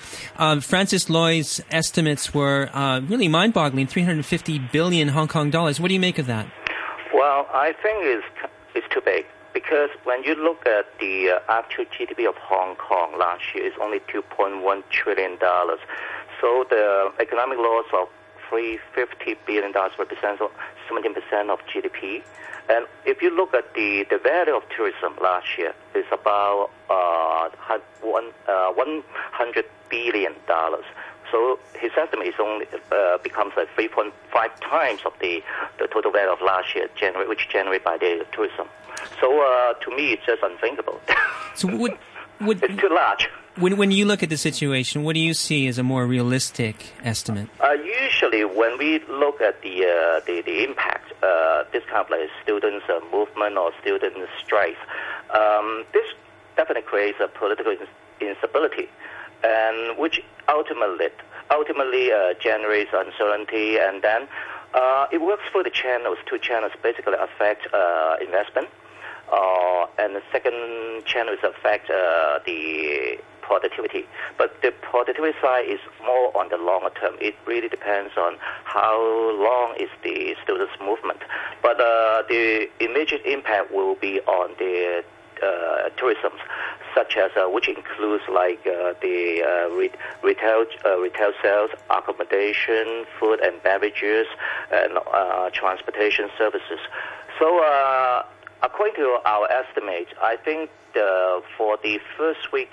Francis 0.62 1.10
Lui's 1.10 1.62
estimates 1.72 2.34
were 2.34 2.70
really 3.08 3.30
mind-boggling: 3.30 3.88
350 3.88 4.60
billion 4.74 5.08
Hong 5.08 5.30
Kong 5.30 5.50
dollars. 5.50 5.80
What 5.80 5.88
do 5.88 5.94
you 5.94 6.02
make 6.02 6.20
of 6.20 6.26
that? 6.26 6.52
Well, 7.14 7.48
I 7.54 7.72
think 7.82 8.04
it's, 8.04 8.26
it's 8.76 8.94
too 8.94 9.02
big 9.06 9.26
because 9.60 9.90
when 10.06 10.24
you 10.24 10.36
look 10.36 10.66
at 10.66 10.86
the 11.00 11.32
uh, 11.32 11.40
actual 11.50 11.84
GDP 11.86 12.30
of 12.30 12.36
Hong 12.36 12.78
Kong 12.78 13.20
last 13.20 13.44
year, 13.54 13.68
it's 13.68 13.76
only 13.82 14.00
$2.1 14.00 14.84
trillion. 14.90 15.38
So 16.40 16.66
the 16.70 17.12
economic 17.20 17.58
loss 17.58 17.86
of 17.94 18.08
$350 18.50 19.36
billion 19.46 19.74
represents 19.74 20.42
17% 20.90 21.50
of 21.50 21.60
GDP. 21.68 22.24
And 22.70 22.86
if 23.06 23.22
you 23.22 23.36
look 23.36 23.54
at 23.54 23.74
the, 23.74 24.06
the 24.10 24.18
value 24.18 24.56
of 24.56 24.64
tourism 24.70 25.16
last 25.22 25.48
year, 25.58 25.74
it's 25.94 26.08
about 26.12 26.70
uh, 26.90 27.50
one, 28.02 28.32
uh, 28.48 28.72
$100 28.72 29.66
billion. 29.90 30.34
So 31.32 31.60
his 31.80 31.92
estimate 31.98 32.28
is 32.28 32.34
only 32.40 32.66
uh, 32.92 33.18
becomes 33.20 33.54
like 33.56 33.70
3.5 33.76 34.12
times 34.62 35.02
of 35.06 35.14
the, 35.22 35.42
the 35.80 35.88
total 35.88 36.12
value 36.12 36.32
of 36.32 36.42
last 36.42 36.76
year, 36.76 36.90
generate, 36.96 37.30
which 37.30 37.48
generated 37.50 37.84
by 37.84 37.98
the 37.98 38.26
tourism. 38.32 38.68
So 39.22 39.42
uh, 39.42 39.74
to 39.74 39.96
me, 39.96 40.14
it's 40.14 40.26
just 40.26 40.44
unthinkable. 40.44 41.00
So 41.56 41.68
would, 41.76 41.98
would 42.40 42.64
it's 42.64 42.80
too 42.80 42.88
large. 42.90 43.28
When, 43.58 43.76
when 43.76 43.92
you 43.92 44.06
look 44.06 44.24
at 44.24 44.30
the 44.30 44.38
situation, 44.38 45.04
what 45.04 45.16
do 45.16 45.20
you 45.20 45.34
see 45.34 45.68
as 45.68 45.78
a 45.78 45.84
more 45.84 46.06
realistic 46.08 46.94
estimate? 47.04 47.50
Uh, 47.60 47.74
usually, 47.74 48.46
when 48.46 48.78
we 48.78 49.00
look 49.10 49.42
at 49.42 49.62
the 49.62 49.84
uh, 49.84 50.22
the, 50.26 50.42
the 50.46 50.64
impact, 50.64 51.12
uh, 51.22 51.66
this 51.74 51.84
kind 51.86 52.06
of 52.06 52.10
like 52.10 52.30
students' 52.42 52.86
uh, 52.88 53.02
movement 53.12 53.58
or 53.58 53.72
students' 53.82 54.32
strike, 54.42 54.78
um, 55.36 55.84
this 55.92 56.06
definitely 56.56 56.84
creates 56.84 57.18
a 57.20 57.28
political 57.28 57.76
instability, 58.22 58.88
and 59.44 59.98
which 59.98 60.22
ultimately 60.48 61.08
ultimately 61.52 62.12
uh, 62.12 62.34
generates 62.40 62.92
uncertainty, 62.94 63.78
and 63.78 64.02
then 64.02 64.28
uh, 64.74 65.08
it 65.12 65.22
works 65.22 65.44
for 65.52 65.64
the 65.64 65.70
channels. 65.70 66.18
Two 66.28 66.38
channels 66.38 66.72
basically 66.84 67.16
affect 67.20 67.68
investment. 68.22 68.68
Uh, 69.32 69.86
and 70.00 70.16
the 70.16 70.24
second 70.32 71.06
channel 71.06 71.34
is 71.34 71.40
affect 71.44 71.90
uh, 71.90 72.40
the 72.46 73.20
productivity. 73.42 74.06
But 74.38 74.62
the 74.62 74.72
productivity 74.72 75.38
side 75.42 75.66
is 75.68 75.80
more 76.04 76.36
on 76.36 76.50
the 76.50 76.58
longer 76.58 76.90
term. 77.00 77.16
It 77.20 77.36
really 77.46 77.70
depends 77.70 78.14
on 78.18 78.38
how 78.64 78.98
long 79.38 79.76
is 79.80 79.90
the 80.04 80.36
students' 80.44 80.74
movement. 80.82 81.20
But 81.62 81.80
uh, 81.80 82.24
the 82.28 82.70
immediate 82.80 83.26
impact 83.26 83.72
will 83.72 83.96
be 83.96 84.20
on 84.22 84.56
the 84.58 85.04
uh, 85.44 85.90
tourism, 85.98 86.34
such 86.96 87.18
as 87.18 87.32
uh, 87.36 87.50
which 87.50 87.68
includes 87.68 88.24
like 88.32 88.60
uh, 88.68 88.94
the 89.02 89.44
uh, 89.44 89.76
re- 89.76 89.92
retail 90.24 90.66
retail 91.00 91.32
sales, 91.42 91.72
accommodation, 91.90 93.06
food 93.20 93.40
and 93.42 93.62
beverages, 93.64 94.28
and 94.72 94.98
transportation 95.54 96.30
services. 96.38 96.80
So 97.40 97.60
According 98.62 98.96
to 98.96 99.20
our 99.26 99.50
estimates, 99.52 100.12
I 100.22 100.36
think 100.36 100.70
the, 100.94 101.42
for 101.58 101.78
the 101.82 102.00
first 102.18 102.52
week, 102.52 102.70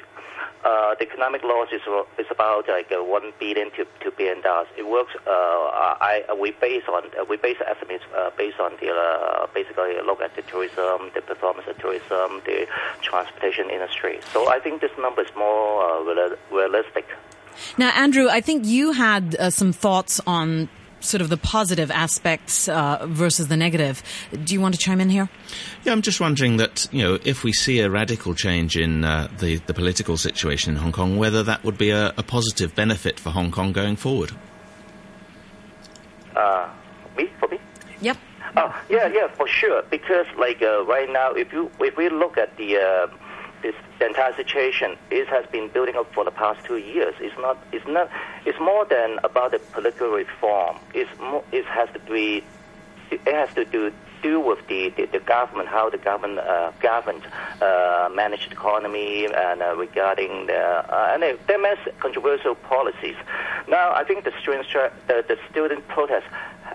uh, 0.65 0.95
the 0.99 1.05
economic 1.05 1.43
loss 1.45 1.69
is, 1.73 1.83
is 2.19 2.27
about 2.31 2.69
like 2.69 2.91
uh, 2.91 3.03
one 3.03 3.33
billion 3.39 3.71
to 3.73 3.87
two 4.01 4.11
billion 4.11 4.41
dollars. 4.43 4.67
It 4.77 4.87
works. 4.89 5.15
Uh, 5.27 5.31
I 5.31 6.25
we 6.41 6.51
base 6.51 6.83
on 6.89 7.05
we 7.29 7.37
base 7.37 7.57
estimates 7.65 8.05
uh, 8.17 8.31
based 8.37 8.59
on 8.59 8.73
the 8.81 8.91
uh, 8.91 9.47
basically 9.55 9.95
look 10.05 10.21
at 10.21 10.35
the 10.35 10.43
tourism, 10.43 11.11
the 11.15 11.23
performance 11.23 11.69
of 11.69 11.79
tourism, 11.79 12.43
the 12.45 12.67
transportation 13.01 13.71
industry. 13.71 14.19
So 14.33 14.49
I 14.49 14.59
think 14.59 14.81
this 14.81 14.91
number 14.99 15.23
is 15.23 15.31
more 15.37 15.85
uh, 15.85 16.37
realistic. 16.51 17.07
Now, 17.79 17.91
Andrew, 17.95 18.29
I 18.29 18.41
think 18.41 18.67
you 18.67 18.93
had 18.93 19.37
some 19.53 19.73
thoughts 19.73 20.21
on 20.27 20.69
sort 21.07 21.21
of 21.21 21.29
the 21.29 21.37
positive 21.37 21.91
aspects 21.91 22.69
uh, 22.69 23.07
versus 23.07 23.49
the 23.49 23.57
negative. 23.57 24.03
Do 24.45 24.55
you 24.55 24.61
want 24.61 24.75
to 24.75 24.81
chime 24.81 25.01
in 25.01 25.09
here? 25.09 25.29
Yeah, 25.85 25.93
I'm 25.93 26.03
just 26.03 26.21
wondering 26.21 26.57
that 26.59 26.89
you 26.93 27.03
know 27.03 27.19
if 27.25 27.45
we 27.45 27.53
see 27.53 27.81
a 27.81 27.91
radical 27.91 28.35
change 28.35 28.77
in 28.77 29.05
uh, 29.05 29.29
the 29.39 29.57
the 29.67 29.75
political 29.75 30.17
situation 30.17 30.75
in 30.75 30.81
Hong 30.81 30.93
Kong, 30.93 31.17
whether 31.17 31.43
that 31.43 31.65
would 31.65 31.79
be 31.79 31.91
a, 31.91 32.13
a 32.17 32.23
positive 32.23 32.75
benefit 32.75 33.19
for 33.19 33.31
Hong 33.31 33.51
Kong 33.51 33.73
going 33.73 33.97
forward. 33.97 34.33
Uh, 36.35 36.69
me 37.17 37.31
for 37.39 37.49
me. 37.49 37.59
Yep. 38.01 38.17
Oh 38.57 38.83
yeah, 38.89 39.09
yeah, 39.09 39.29
for 39.29 39.49
sure. 39.49 39.83
Because 39.91 40.27
like 40.39 40.63
uh, 40.63 40.85
right 40.85 41.11
now, 41.11 41.33
if 41.33 41.53
you 41.53 41.71
if 41.81 41.97
we 41.97 42.09
look 42.09 42.37
at 42.39 42.57
the 42.57 42.77
uh, 42.77 43.07
this 43.67 43.75
entire 44.01 44.35
situation 44.37 44.97
it 45.11 45.27
has 45.27 45.45
been 45.47 45.69
building 45.69 45.97
up 45.97 46.13
for 46.15 46.25
the 46.25 46.31
past 46.31 46.65
two 46.65 46.77
years. 46.77 47.15
It's 47.21 47.37
not. 47.39 47.59
It's 47.73 47.87
not. 47.87 48.09
It's 48.45 48.61
more 48.61 48.85
than 48.85 49.19
about 49.25 49.51
the 49.51 49.59
political 49.59 50.11
reform. 50.11 50.77
It's 50.95 51.11
more, 51.19 51.43
it 51.51 51.65
has 51.67 51.89
to 51.95 51.99
be. 52.01 52.45
It 53.11 53.21
has 53.27 53.53
to 53.55 53.65
do 53.65 53.93
do 54.23 54.41
with 54.41 54.67
the, 54.69 54.91
the, 54.97 55.07
the 55.07 55.21
government, 55.21 55.69
how 55.69 55.91
the 55.91 55.99
government 55.99 56.39
uh, 56.39 56.73
governed, 56.81 57.23
uh, 57.61 58.09
managed 58.13 58.49
the 58.51 58.55
economy, 58.55 59.27
and 59.27 59.63
uh, 59.63 59.77
regarding 59.77 60.47
the 60.47 60.59
uh, 60.59 61.11
and 61.13 61.21
made 61.63 61.79
controversial 61.99 62.55
policies. 62.55 63.17
Now, 63.69 63.93
I 63.93 64.05
think 64.05 64.25
the 64.25 64.33
student 64.41 64.67
the, 65.09 65.25
the 65.27 65.39
student 65.51 65.87
protest 65.89 66.27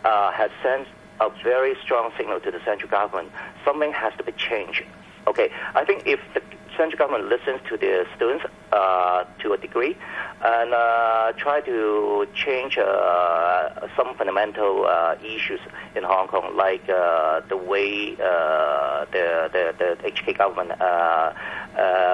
uh, 0.03 0.31
has 0.31 0.51
sent 0.61 0.87
a 1.21 1.29
very 1.43 1.75
strong 1.83 2.11
signal 2.17 2.39
to 2.41 2.51
the 2.51 2.59
central 2.65 2.89
government. 2.89 3.31
Something 3.63 3.93
has 3.93 4.13
to 4.17 4.23
be 4.23 4.33
changed. 4.33 4.83
Okay, 5.27 5.51
I 5.75 5.85
think 5.85 6.07
if 6.07 6.19
the 6.33 6.41
central 6.77 6.97
government 6.97 7.29
listens 7.29 7.59
to 7.69 7.77
the 7.77 8.05
students 8.15 8.45
uh, 8.71 9.23
to 9.39 9.53
a 9.53 9.57
degree 9.57 9.97
and 10.43 10.73
uh, 10.73 11.31
try 11.37 11.61
to 11.61 12.27
change 12.33 12.77
uh, 12.77 13.87
some 13.95 14.15
fundamental 14.15 14.85
uh, 14.85 15.15
issues 15.23 15.59
in 15.95 16.03
Hong 16.03 16.27
Kong, 16.27 16.55
like 16.55 16.87
uh, 16.89 17.41
the 17.49 17.57
way 17.57 18.13
uh, 18.13 19.05
the, 19.11 19.49
the, 19.51 19.97
the 20.01 20.09
HK 20.09 20.37
government 20.37 20.71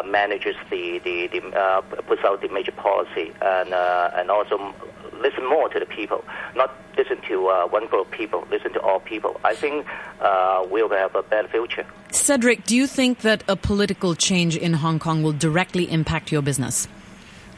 manages 0.10 0.56
the, 0.70 1.00
the, 1.00 1.28
the 1.28 2.04
puts 2.04 2.24
out 2.24 2.42
the 2.42 2.50
major 2.50 2.72
policy 2.72 3.32
and, 3.42 3.74
and 3.74 4.32
also 4.32 4.74
listen 5.22 5.48
more 5.48 5.70
to 5.70 5.80
the 5.80 5.86
people, 5.86 6.24
not 6.56 6.74
listen 6.98 7.22
to 7.28 7.48
uh, 7.48 7.68
one 7.68 7.88
group 7.88 8.08
of 8.08 8.12
people, 8.12 8.48
listen 8.50 8.74
to 8.74 8.82
all 8.82 9.00
people. 9.00 9.40
I 9.44 9.56
think 9.56 9.86
uh, 10.20 10.66
we'll 10.70 10.90
have 10.90 11.16
a 11.16 11.24
better 11.24 11.48
future. 11.48 11.86
Cedric, 12.12 12.66
do 12.66 12.76
you 12.76 12.88
think 12.88 13.20
that 13.20 13.44
a 13.48 13.56
political 13.56 14.16
change 14.16 14.58
in 14.58 14.74
Hong 14.74 15.00
Kong 15.00 15.24
will 15.24 15.34
directly 15.34 15.90
impact 15.92 16.32
your 16.32 16.42
business? 16.42 16.88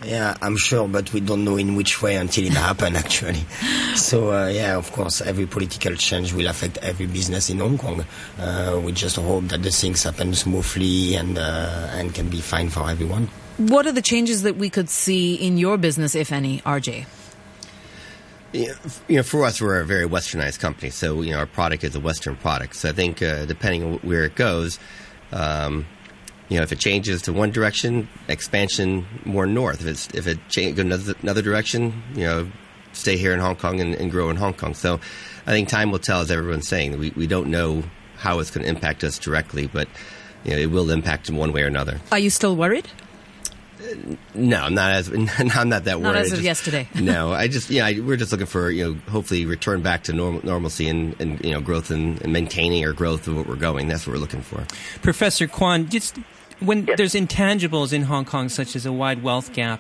Yeah, 0.04 0.38
I'm 0.42 0.56
sure, 0.56 0.88
but 0.88 1.12
we 1.12 1.20
don't 1.20 1.44
know 1.44 1.58
in 1.58 1.76
which 1.76 2.02
way 2.02 2.16
until 2.16 2.46
it 2.46 2.54
happens, 2.54 2.96
actually. 3.04 3.44
So, 3.96 4.32
uh, 4.32 4.48
yeah, 4.48 4.78
of 4.78 4.92
course, 4.94 5.22
every 5.22 5.46
political 5.46 5.96
change 5.96 6.34
will 6.34 6.48
affect 6.48 6.78
every 6.78 7.06
business 7.06 7.50
in 7.50 7.60
Hong 7.60 7.78
Kong. 7.78 8.06
Uh, 8.40 8.80
we 8.84 8.94
just 8.94 9.18
hope 9.18 9.50
that 9.50 9.62
the 9.62 9.72
things 9.72 10.04
happen 10.04 10.34
smoothly 10.34 11.16
and, 11.16 11.38
uh, 11.38 11.90
and 11.92 12.14
can 12.14 12.30
be 12.30 12.40
fine 12.40 12.70
for 12.70 12.90
everyone. 12.90 13.28
What 13.58 13.86
are 13.88 13.92
the 13.92 14.02
changes 14.02 14.44
that 14.44 14.56
we 14.56 14.70
could 14.70 14.90
see 14.90 15.36
in 15.36 15.58
your 15.58 15.78
business, 15.78 16.16
if 16.16 16.32
any, 16.32 16.60
RJ? 16.62 17.06
You 18.54 18.76
know, 19.10 19.24
for 19.24 19.46
us, 19.46 19.62
we're 19.62 19.80
a 19.80 19.86
very 19.86 20.08
westernized 20.08 20.60
company, 20.60 20.90
so 20.90 21.22
you 21.22 21.32
know 21.32 21.40
our 21.40 21.46
product 21.46 21.84
is 21.84 21.96
a 21.96 22.00
Western 22.00 22.36
product. 22.36 22.76
So 22.76 22.90
I 22.90 22.94
think 22.94 23.22
uh, 23.22 23.46
depending 23.46 23.84
on 23.84 23.94
where 24.00 24.24
it 24.24 24.36
goes, 24.36 24.80
um, 25.32 25.86
you 26.50 26.58
know, 26.58 26.64
if 26.64 26.72
it 26.72 26.80
changes 26.80 27.22
to 27.24 27.34
one 27.34 27.52
direction, 27.52 28.08
expansion 28.28 29.06
more 29.24 29.46
north. 29.46 29.82
If 29.82 29.88
it's 29.88 30.08
if 30.14 30.28
it 30.28 30.40
change 30.50 30.78
go 30.78 30.82
another, 30.82 31.14
another 31.22 31.42
direction, 31.42 32.02
you 32.16 32.24
know, 32.24 32.52
stay 32.94 33.18
here 33.18 33.34
in 33.34 33.40
Hong 33.40 33.56
Kong 33.56 33.80
and, 33.80 33.94
and, 33.94 34.10
grow 34.10 34.30
in 34.30 34.36
Hong 34.36 34.54
Kong. 34.54 34.74
So 34.74 35.00
I 35.46 35.52
think 35.52 35.70
time 35.70 35.92
will 35.92 36.00
tell, 36.00 36.22
as 36.22 36.32
everyone's 36.32 36.68
saying. 36.68 36.98
We 36.98 37.12
we 37.12 37.28
don't 37.28 37.50
know 37.50 37.84
how 38.18 38.40
it's 38.40 38.52
going 38.52 38.64
to 38.64 38.70
impact 38.70 39.04
us 39.04 39.20
directly, 39.20 39.68
but 39.68 39.88
you 40.44 40.52
know, 40.52 40.58
it 40.58 40.72
will 40.72 40.90
impact 40.90 41.30
in 41.30 41.36
one 41.36 41.54
way 41.54 41.64
or 41.64 41.68
another. 41.68 42.02
Are 42.12 42.20
you 42.20 42.30
still 42.30 42.56
worried? 42.56 42.88
No, 44.34 44.64
I'm 44.64 44.74
not 44.74 44.92
as 44.92 45.10
I'm 45.56 45.70
not 45.70 45.86
that 45.86 46.02
worried. 46.02 46.14
Not 46.14 46.16
as 46.16 46.32
of 46.32 46.40
just, 46.40 46.44
yesterday. 46.44 46.90
no, 46.96 47.32
I 47.32 47.48
just 47.48 47.70
yeah, 47.70 47.90
we're 48.00 48.18
just 48.18 48.32
looking 48.32 48.48
for 48.48 48.70
you 48.70 48.94
know 48.94 49.00
hopefully 49.12 49.46
return 49.46 49.82
back 49.82 50.04
to 50.04 50.14
normal, 50.14 50.46
normalcy 50.46 50.88
and, 50.88 51.20
and 51.20 51.44
you 51.44 51.52
know 51.52 51.62
growth 51.62 51.90
and, 51.90 52.22
and, 52.22 52.34
maintaining 52.34 52.86
our 52.86 52.94
growth 52.94 53.28
of 53.28 53.38
what 53.38 53.48
we're 53.48 53.56
going. 53.56 53.88
That's 53.88 54.06
what 54.06 54.14
we're 54.14 54.20
looking 54.20 54.42
for. 54.42 54.66
Professor 55.02 55.48
Kwan, 55.48 55.90
just 55.90 56.18
when 56.60 56.86
yes. 56.86 56.98
there's 56.98 57.14
intangibles 57.14 57.94
in 57.94 58.04
Hong 58.04 58.26
Kong 58.26 58.50
such 58.50 58.76
as 58.76 58.86
a 58.86 58.92
wide 58.92 59.24
wealth 59.24 59.54
gap 59.54 59.80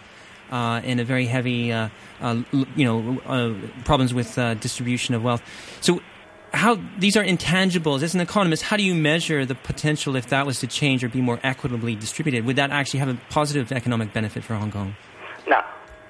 uh, 0.51 0.81
and 0.83 0.99
a 0.99 1.03
very 1.03 1.25
heavy 1.25 1.71
uh, 1.71 1.89
uh, 2.21 2.41
you 2.51 2.85
know 2.85 3.19
uh, 3.25 3.53
problems 3.83 4.13
with 4.13 4.37
uh, 4.37 4.53
distribution 4.55 5.13
of 5.13 5.23
wealth, 5.23 5.41
so 5.81 6.01
how 6.53 6.79
these 6.97 7.15
are 7.15 7.23
intangibles. 7.23 8.01
As 8.01 8.13
an 8.15 8.21
economist, 8.21 8.63
how 8.63 8.77
do 8.77 8.83
you 8.83 8.95
measure 8.95 9.45
the 9.45 9.55
potential 9.55 10.15
if 10.15 10.27
that 10.27 10.45
was 10.45 10.59
to 10.59 10.67
change 10.67 11.03
or 11.03 11.09
be 11.09 11.21
more 11.21 11.39
equitably 11.43 11.95
distributed? 11.95 12.45
Would 12.45 12.55
that 12.55 12.71
actually 12.71 12.99
have 12.99 13.09
a 13.09 13.17
positive 13.29 13.71
economic 13.71 14.13
benefit 14.13 14.43
for 14.43 14.55
Hong 14.55 14.71
Kong? 14.71 14.95
Now, 15.47 15.65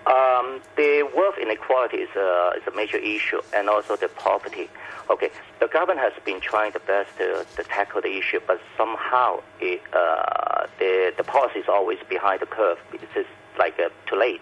um, 0.07 0.61
the 0.75 1.07
wealth 1.15 1.35
inequality 1.41 1.97
is 1.97 2.09
a, 2.15 2.51
is 2.57 2.63
a 2.67 2.75
major 2.75 2.97
issue, 2.97 3.41
and 3.53 3.69
also 3.69 3.95
the 3.95 4.07
poverty. 4.07 4.69
Okay, 5.09 5.29
the 5.59 5.67
government 5.67 5.99
has 5.99 6.13
been 6.23 6.39
trying 6.39 6.71
the 6.71 6.79
best 6.79 7.17
to, 7.17 7.45
to 7.55 7.63
tackle 7.63 8.01
the 8.01 8.17
issue, 8.17 8.39
but 8.47 8.61
somehow 8.77 9.41
it, 9.59 9.81
uh, 9.93 10.67
the 10.77 11.13
the 11.17 11.23
policy 11.23 11.59
is 11.59 11.67
always 11.67 11.99
behind 12.07 12.41
the 12.41 12.45
curve. 12.45 12.77
It's 12.93 13.03
just 13.13 13.29
like 13.57 13.79
uh, 13.79 13.89
too 14.07 14.15
late. 14.15 14.41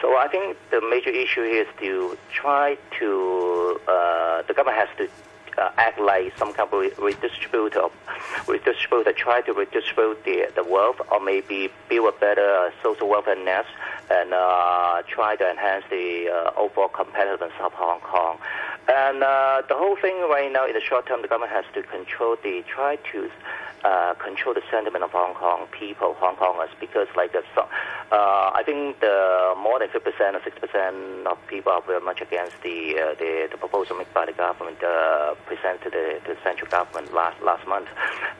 So 0.00 0.16
I 0.16 0.28
think 0.28 0.56
the 0.70 0.80
major 0.80 1.10
issue 1.10 1.42
is 1.42 1.66
to 1.80 2.16
try 2.32 2.78
to 2.98 3.80
uh, 3.86 4.42
the 4.42 4.54
government 4.54 4.78
has 4.78 4.88
to 4.98 5.08
uh, 5.58 5.70
act 5.76 6.00
like 6.00 6.36
some 6.38 6.52
kind 6.52 6.68
of 6.72 6.96
redistributor, 6.98 7.90
redistributor 8.46 9.14
try 9.16 9.40
to 9.42 9.52
redistribute 9.52 10.24
the, 10.24 10.50
the 10.54 10.64
wealth 10.64 11.00
or 11.10 11.20
maybe 11.20 11.70
build 11.88 12.14
a 12.14 12.18
better 12.18 12.72
social 12.82 13.08
welfare 13.08 13.42
net 13.44 13.66
and 14.10 14.32
uh, 14.34 15.02
try 15.08 15.36
to 15.36 15.50
enhance 15.50 15.84
the 15.90 16.28
uh, 16.28 16.60
overall 16.60 16.88
competitiveness 16.88 17.58
of 17.60 17.72
Hong 17.72 18.00
Kong. 18.00 18.38
And 18.88 19.22
uh, 19.22 19.62
the 19.68 19.74
whole 19.74 19.96
thing 19.96 20.14
right 20.28 20.52
now, 20.52 20.66
in 20.66 20.74
the 20.74 20.80
short 20.80 21.06
term, 21.06 21.22
the 21.22 21.28
government 21.28 21.52
has 21.52 21.64
to 21.74 21.82
control 21.82 22.36
the, 22.42 22.62
try 22.68 22.96
to 23.12 23.30
uh, 23.84 24.14
control 24.14 24.54
the 24.54 24.62
sentiment 24.70 25.04
of 25.04 25.10
Hong 25.10 25.34
Kong 25.34 25.66
people, 25.70 26.14
Hong 26.14 26.36
Kongers, 26.36 26.70
because 26.80 27.06
like 27.16 27.34
uh, 27.34 28.50
I 28.54 28.62
think 28.64 29.00
the 29.00 29.54
more 29.58 29.78
than 29.78 29.88
50% 29.88 30.06
or 30.06 30.40
60% 30.40 31.26
of 31.26 31.36
people 31.46 31.72
are 31.72 31.82
very 31.82 32.00
much 32.00 32.22
against 32.22 32.56
the 32.62 32.98
uh, 32.98 33.14
the, 33.18 33.48
the, 33.50 33.58
proposal 33.58 33.96
made 33.96 34.12
by 34.14 34.24
the 34.24 34.32
government 34.32 34.82
uh, 34.82 35.34
presented 35.44 35.84
to 35.84 35.90
the, 35.90 36.20
to 36.24 36.34
the, 36.34 36.40
central 36.42 36.70
government 36.70 37.12
last 37.12 37.42
last 37.42 37.66
month, 37.68 37.88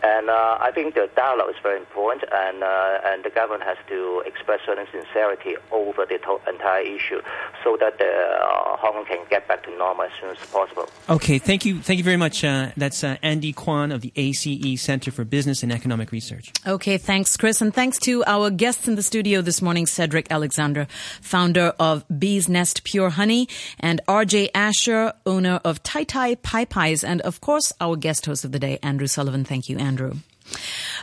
and 0.02 0.30
I 0.30 0.70
think 0.74 0.94
the 0.94 1.10
dialogue 1.14 1.50
is 1.50 1.60
very 1.62 1.78
important, 1.78 2.24
and 2.32 2.62
and 2.62 3.22
the 3.22 3.30
government 3.30 3.64
has 3.64 3.76
to 3.88 4.22
express 4.24 4.60
certain 4.64 4.86
sincerity 4.92 5.53
over 5.72 6.06
the 6.06 6.18
to- 6.18 6.40
entire 6.48 6.82
issue, 6.82 7.20
so 7.62 7.76
that 7.80 7.98
the, 7.98 8.04
uh, 8.06 8.76
Hong 8.76 8.92
Kong 8.92 9.04
can 9.06 9.18
get 9.30 9.46
back 9.48 9.62
to 9.64 9.70
normal 9.76 10.04
as 10.04 10.12
soon 10.20 10.30
as 10.30 10.38
possible. 10.50 10.88
Okay, 11.08 11.38
thank 11.38 11.64
you, 11.64 11.80
thank 11.80 11.98
you 11.98 12.04
very 12.04 12.16
much. 12.16 12.44
Uh, 12.44 12.70
that's 12.76 13.02
uh, 13.04 13.16
Andy 13.22 13.52
Kwan 13.52 13.92
of 13.92 14.00
the 14.00 14.12
ACE 14.16 14.80
Center 14.80 15.10
for 15.10 15.24
Business 15.24 15.62
and 15.62 15.72
Economic 15.72 16.12
Research. 16.12 16.52
Okay, 16.66 16.98
thanks, 16.98 17.36
Chris. 17.36 17.60
And 17.60 17.74
thanks 17.74 17.98
to 18.00 18.24
our 18.26 18.50
guests 18.50 18.88
in 18.88 18.94
the 18.94 19.02
studio 19.02 19.40
this 19.40 19.60
morning, 19.62 19.86
Cedric 19.86 20.30
Alexander, 20.30 20.86
founder 21.20 21.72
of 21.78 22.04
Bees 22.18 22.48
Nest 22.48 22.84
Pure 22.84 23.10
Honey, 23.10 23.48
and 23.80 24.00
RJ 24.08 24.50
Asher, 24.54 25.12
owner 25.26 25.60
of 25.64 25.82
Tai 25.82 26.04
Tai 26.04 26.34
Pie 26.36 26.64
Pies, 26.64 27.04
and 27.04 27.20
of 27.22 27.40
course, 27.40 27.72
our 27.80 27.96
guest 27.96 28.26
host 28.26 28.44
of 28.44 28.52
the 28.52 28.58
day, 28.58 28.78
Andrew 28.82 29.06
Sullivan. 29.06 29.44
Thank 29.44 29.68
you, 29.68 29.78
Andrew. 29.78 30.14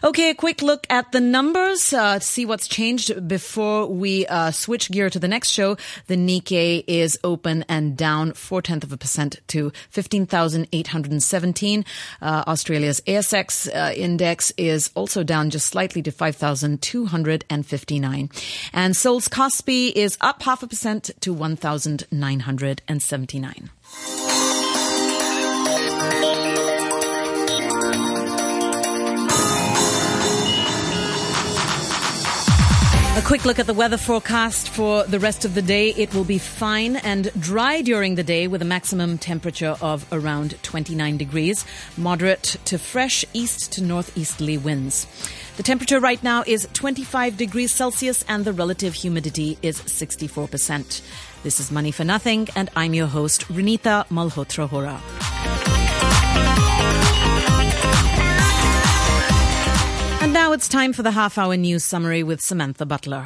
Okay, 0.04 0.32
a 0.32 0.36
quick 0.36 0.62
look 0.62 0.86
at 0.89 1.12
the 1.12 1.19
numbers 1.19 1.91
uh, 1.93 2.19
to 2.19 2.25
see 2.25 2.45
what's 2.45 2.67
changed 2.67 3.27
before 3.27 3.88
we 3.88 4.25
uh, 4.27 4.51
switch 4.51 4.91
gear 4.91 5.10
to 5.10 5.17
the 5.19 5.27
next 5.27 5.49
show. 5.49 5.75
The 6.08 6.15
Nikkei 6.15 6.84
is 6.88 7.19
open 7.23 7.63
and 7.69 7.95
down 7.95 8.34
four 8.34 8.63
tenths 8.63 8.86
of 8.86 8.91
a 8.91 8.97
percent 8.97 9.39
to 9.49 9.71
15,817. 9.89 11.86
Uh, 12.21 12.43
Australia's 12.47 13.01
ASX 13.01 13.67
uh, 13.67 13.93
index 13.93 14.51
is 14.58 14.89
also 14.95 15.21
down 15.23 15.51
just 15.51 15.67
slightly 15.67 16.01
to 16.01 16.12
5,259. 16.12 18.30
And 18.73 18.97
Seoul's 18.97 19.27
Kospi 19.27 19.91
is 19.91 20.17
up 20.21 20.41
half 20.41 20.63
a 20.63 20.67
percent 20.67 21.12
to 21.21 21.32
1,979. 21.34 23.69
A 33.13 33.21
quick 33.21 33.43
look 33.43 33.60
at 33.60 33.67
the 33.67 33.74
weather 33.74 33.97
forecast 33.97 34.69
for 34.69 35.04
the 35.04 35.19
rest 35.19 35.43
of 35.43 35.54
the 35.54 35.62
day. 35.62 35.89
It 35.89 36.13
will 36.13 36.24
be 36.24 36.38
fine 36.38 36.95
and 36.95 37.30
dry 37.38 37.82
during 37.82 38.15
the 38.15 38.24
day 38.24 38.47
with 38.47 38.62
a 38.62 38.65
maximum 38.65 39.17
temperature 39.17 39.76
of 39.82 40.06
around 40.13 40.56
29 40.63 41.17
degrees, 41.17 41.65
moderate 41.97 42.56
to 42.63 42.80
fresh 42.80 43.26
east 43.34 43.74
to 43.74 43.84
northeasterly 43.84 44.58
winds. 44.58 45.08
The 45.58 45.63
temperature 45.63 46.00
right 46.00 46.24
now 46.24 46.45
is 46.47 46.69
25 46.71 47.36
degrees 47.36 47.74
Celsius 47.74 48.24
and 48.30 48.45
the 48.45 48.54
relative 48.54 48.93
humidity 48.93 49.58
is 49.62 49.82
64%. 49.82 51.02
This 51.43 51.60
is 51.60 51.69
Money 51.69 51.91
for 51.91 52.06
Nothing 52.06 52.47
and 52.56 52.69
I'm 52.78 52.93
your 52.93 53.08
host, 53.08 53.45
Renita 53.50 54.08
Malhotra 54.08 54.69
Hora. 54.69 55.70
Now 60.51 60.55
it's 60.55 60.67
time 60.67 60.91
for 60.91 61.01
the 61.01 61.11
half 61.11 61.37
hour 61.37 61.55
news 61.55 61.81
summary 61.81 62.23
with 62.23 62.41
Samantha 62.41 62.85
Butler. 62.85 63.25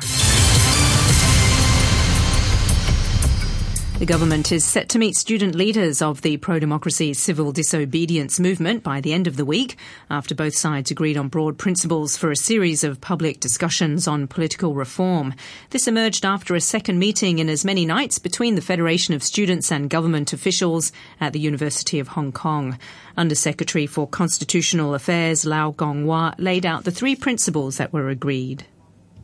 The 3.98 4.06
government 4.06 4.52
is 4.52 4.66
set 4.66 4.90
to 4.90 5.00
meet 5.00 5.16
student 5.16 5.56
leaders 5.56 6.02
of 6.02 6.22
the 6.22 6.36
pro 6.36 6.60
democracy 6.60 7.14
civil 7.14 7.54
disobedience 7.54 8.42
movement 8.42 8.84
by 8.84 9.00
the 9.00 9.14
end 9.14 9.26
of 9.26 9.38
the 9.38 9.46
week, 9.46 9.78
after 10.10 10.36
both 10.36 10.54
sides 10.54 10.92
agreed 10.92 11.16
on 11.16 11.30
broad 11.30 11.58
principles 11.58 12.18
for 12.18 12.30
a 12.30 12.36
series 12.36 12.84
of 12.84 13.00
public 13.00 13.40
discussions 13.40 14.06
on 14.06 14.28
political 14.28 14.76
reform. 14.76 15.34
This 15.70 15.88
emerged 15.88 16.26
after 16.26 16.56
a 16.56 16.62
second 16.62 17.00
meeting 17.00 17.40
in 17.40 17.48
as 17.48 17.64
many 17.64 17.86
nights 17.86 18.20
between 18.20 18.56
the 18.56 18.62
Federation 18.62 19.14
of 19.14 19.24
Students 19.24 19.72
and 19.72 19.90
government 19.90 20.34
officials 20.34 20.92
at 21.22 21.32
the 21.32 21.40
University 21.40 21.98
of 21.98 22.10
Hong 22.10 22.34
Kong. 22.34 22.78
Undersecretary 23.16 23.88
for 23.88 24.10
Constitutional 24.10 24.94
Affairs 24.94 25.46
Lau 25.46 25.72
Kong-wah 25.72 26.34
laid 26.38 26.66
out 26.66 26.84
the 26.84 26.92
three 26.92 27.16
principles 27.16 27.78
that 27.78 27.94
were 27.94 28.10
agreed. 28.10 28.66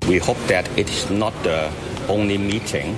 We 0.07 0.17
hope 0.17 0.39
that 0.47 0.65
it 0.79 0.89
is 0.89 1.09
not 1.11 1.33
the 1.43 1.69
only 2.07 2.37
meeting 2.37 2.97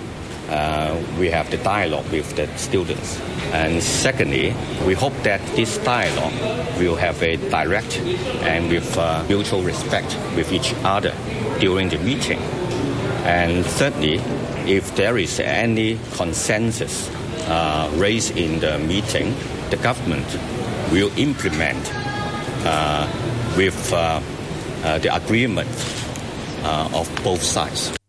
uh, 0.53 0.95
we 1.19 1.29
have 1.29 1.49
the 1.49 1.57
dialogue 1.57 2.05
with 2.11 2.35
the 2.35 2.47
students. 2.57 3.19
And 3.51 3.81
secondly, 3.81 4.53
we 4.85 4.93
hope 4.93 5.13
that 5.23 5.41
this 5.55 5.77
dialogue 5.79 6.33
will 6.77 6.95
have 6.95 7.21
a 7.23 7.37
direct 7.49 7.97
and 8.43 8.69
with 8.69 8.97
uh, 8.97 9.23
mutual 9.27 9.63
respect 9.63 10.15
with 10.35 10.51
each 10.53 10.73
other 10.83 11.13
during 11.59 11.89
the 11.89 11.97
meeting. 11.97 12.39
And 13.25 13.65
thirdly, 13.65 14.21
if 14.67 14.95
there 14.95 15.17
is 15.17 15.39
any 15.39 15.97
consensus 16.13 17.09
uh, 17.47 17.89
raised 17.95 18.37
in 18.37 18.59
the 18.59 18.77
meeting, 18.77 19.33
the 19.71 19.77
government 19.77 20.27
will 20.91 21.11
implement 21.17 21.91
uh, 22.65 23.07
with 23.57 23.91
uh, 23.91 24.19
the 24.99 25.15
agreement 25.15 25.69
of 26.63 27.09
both 27.23 27.41
sides. 27.41 28.02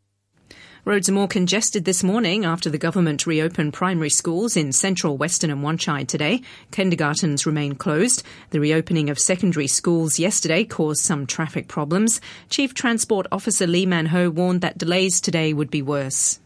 Roads 0.87 1.09
are 1.09 1.13
more 1.13 1.29
congested 1.29 1.87
this 1.87 2.05
morning 2.05 2.45
after 2.45 2.69
the 2.69 2.77
government 2.77 3.27
reopened 3.27 3.73
primary 3.73 4.11
schools 4.11 4.55
in 4.55 4.71
central, 4.71 5.17
western 5.17 5.51
and 5.51 5.63
Wan 5.63 5.79
Chai 5.79 6.05
today. 6.05 6.43
Kindergartens 6.73 7.47
remain 7.47 7.75
closed. 7.75 8.23
The 8.51 8.61
reopening 8.61 9.09
of 9.09 9.19
secondary 9.19 9.67
schools 9.67 10.19
yesterday 10.19 10.63
caused 10.63 11.01
some 11.01 11.27
traffic 11.27 11.69
problems. 11.69 12.21
Chief 12.51 12.75
Transport 12.75 13.27
Officer 13.33 13.67
Lee 13.67 13.87
Man 13.87 14.05
Ho 14.05 14.29
warned 14.29 14.61
that 14.61 14.77
delays 14.77 15.23
today 15.23 15.55
would 15.55 15.71
be 15.71 15.81
worse. 15.81 16.39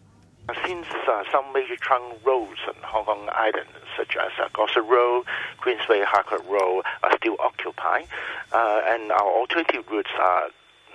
Since 0.64 0.86
uh, 0.86 1.24
some 1.32 1.52
major 1.52 1.74
trunk 1.74 2.24
roads 2.24 2.60
on 2.68 2.74
Hong 2.84 3.06
Kong 3.06 3.28
Island, 3.32 3.68
such 3.96 4.16
as 4.16 4.30
uh, 4.38 4.82
Road, 4.82 5.24
Queensway 5.60 6.04
Harcourt 6.04 6.46
Road, 6.46 6.84
are 7.02 7.16
still 7.16 7.36
occupied, 7.40 8.06
uh, 8.52 8.82
and 8.86 9.10
our 9.10 9.32
alternative 9.32 9.84
routes 9.90 10.10
are 10.16 10.48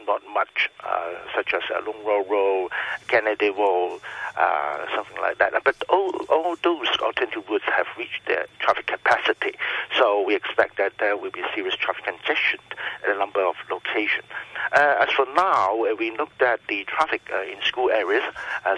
not 0.08 0.22
much, 0.34 0.70
uh, 0.84 1.14
such 1.36 1.54
as 1.54 1.62
uh, 1.74 1.82
Lung 1.86 2.04
Road 2.06 2.70
Kennedy 3.08 3.50
Road, 3.50 4.00
uh, 4.38 4.86
something 4.96 5.18
like 5.22 5.38
that. 5.38 5.54
But 5.64 5.76
all, 5.90 6.12
all 6.30 6.56
those 6.64 6.88
alternative 7.00 7.44
routes 7.50 7.66
have 7.66 7.88
reached 7.98 8.26
their 8.28 8.46
traffic 8.60 8.88
capacity, 8.88 9.56
so 9.98 10.24
we 10.26 10.36
expect 10.36 10.78
that 10.78 10.94
there 11.00 11.18
will 11.18 11.32
be 11.32 11.44
serious 11.54 11.76
traffic 11.76 12.06
congestion 12.06 12.60
at 13.04 13.16
a 13.16 13.18
number 13.18 13.42
of 13.46 13.56
locations. 13.70 14.26
Uh, 14.72 14.96
as 15.02 15.10
for 15.12 15.26
now, 15.36 15.84
uh, 15.86 15.96
we 15.98 16.16
looked 16.18 16.42
at 16.42 16.60
the 16.68 16.84
traffic 16.86 17.22
uh, 17.34 17.44
in 17.44 17.62
school 17.62 17.90
areas, 17.92 18.24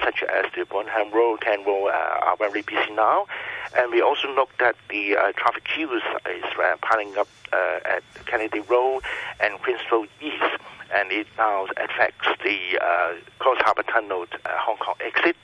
such 0.03 0.23
as 0.23 0.45
the 0.55 0.65
Bonham 0.65 1.11
Road, 1.11 1.41
Ken 1.41 1.63
Road, 1.63 1.89
are 1.89 2.35
very 2.38 2.61
busy 2.61 2.91
now. 2.91 3.25
And 3.77 3.91
we 3.91 4.01
also 4.01 4.33
looked 4.33 4.61
at 4.61 4.75
the 4.89 5.15
traffic 5.35 5.63
queues 5.63 6.01
is 6.29 6.43
piling 6.81 7.17
up 7.17 7.27
at 7.53 8.03
Kennedy 8.25 8.60
Road 8.60 9.03
and 9.39 9.60
Queens 9.62 9.81
Road 9.91 10.10
East 10.21 10.43
and 10.93 11.12
it 11.12 11.27
now 11.38 11.67
affects 11.77 12.27
the 12.43 12.79
uh, 12.81 13.13
Cross 13.39 13.58
Harbour 13.62 13.84
Tunnel 13.84 14.25
uh, 14.45 14.49
Hong 14.60 14.77
Kong 14.77 14.95
exit. 14.99 15.36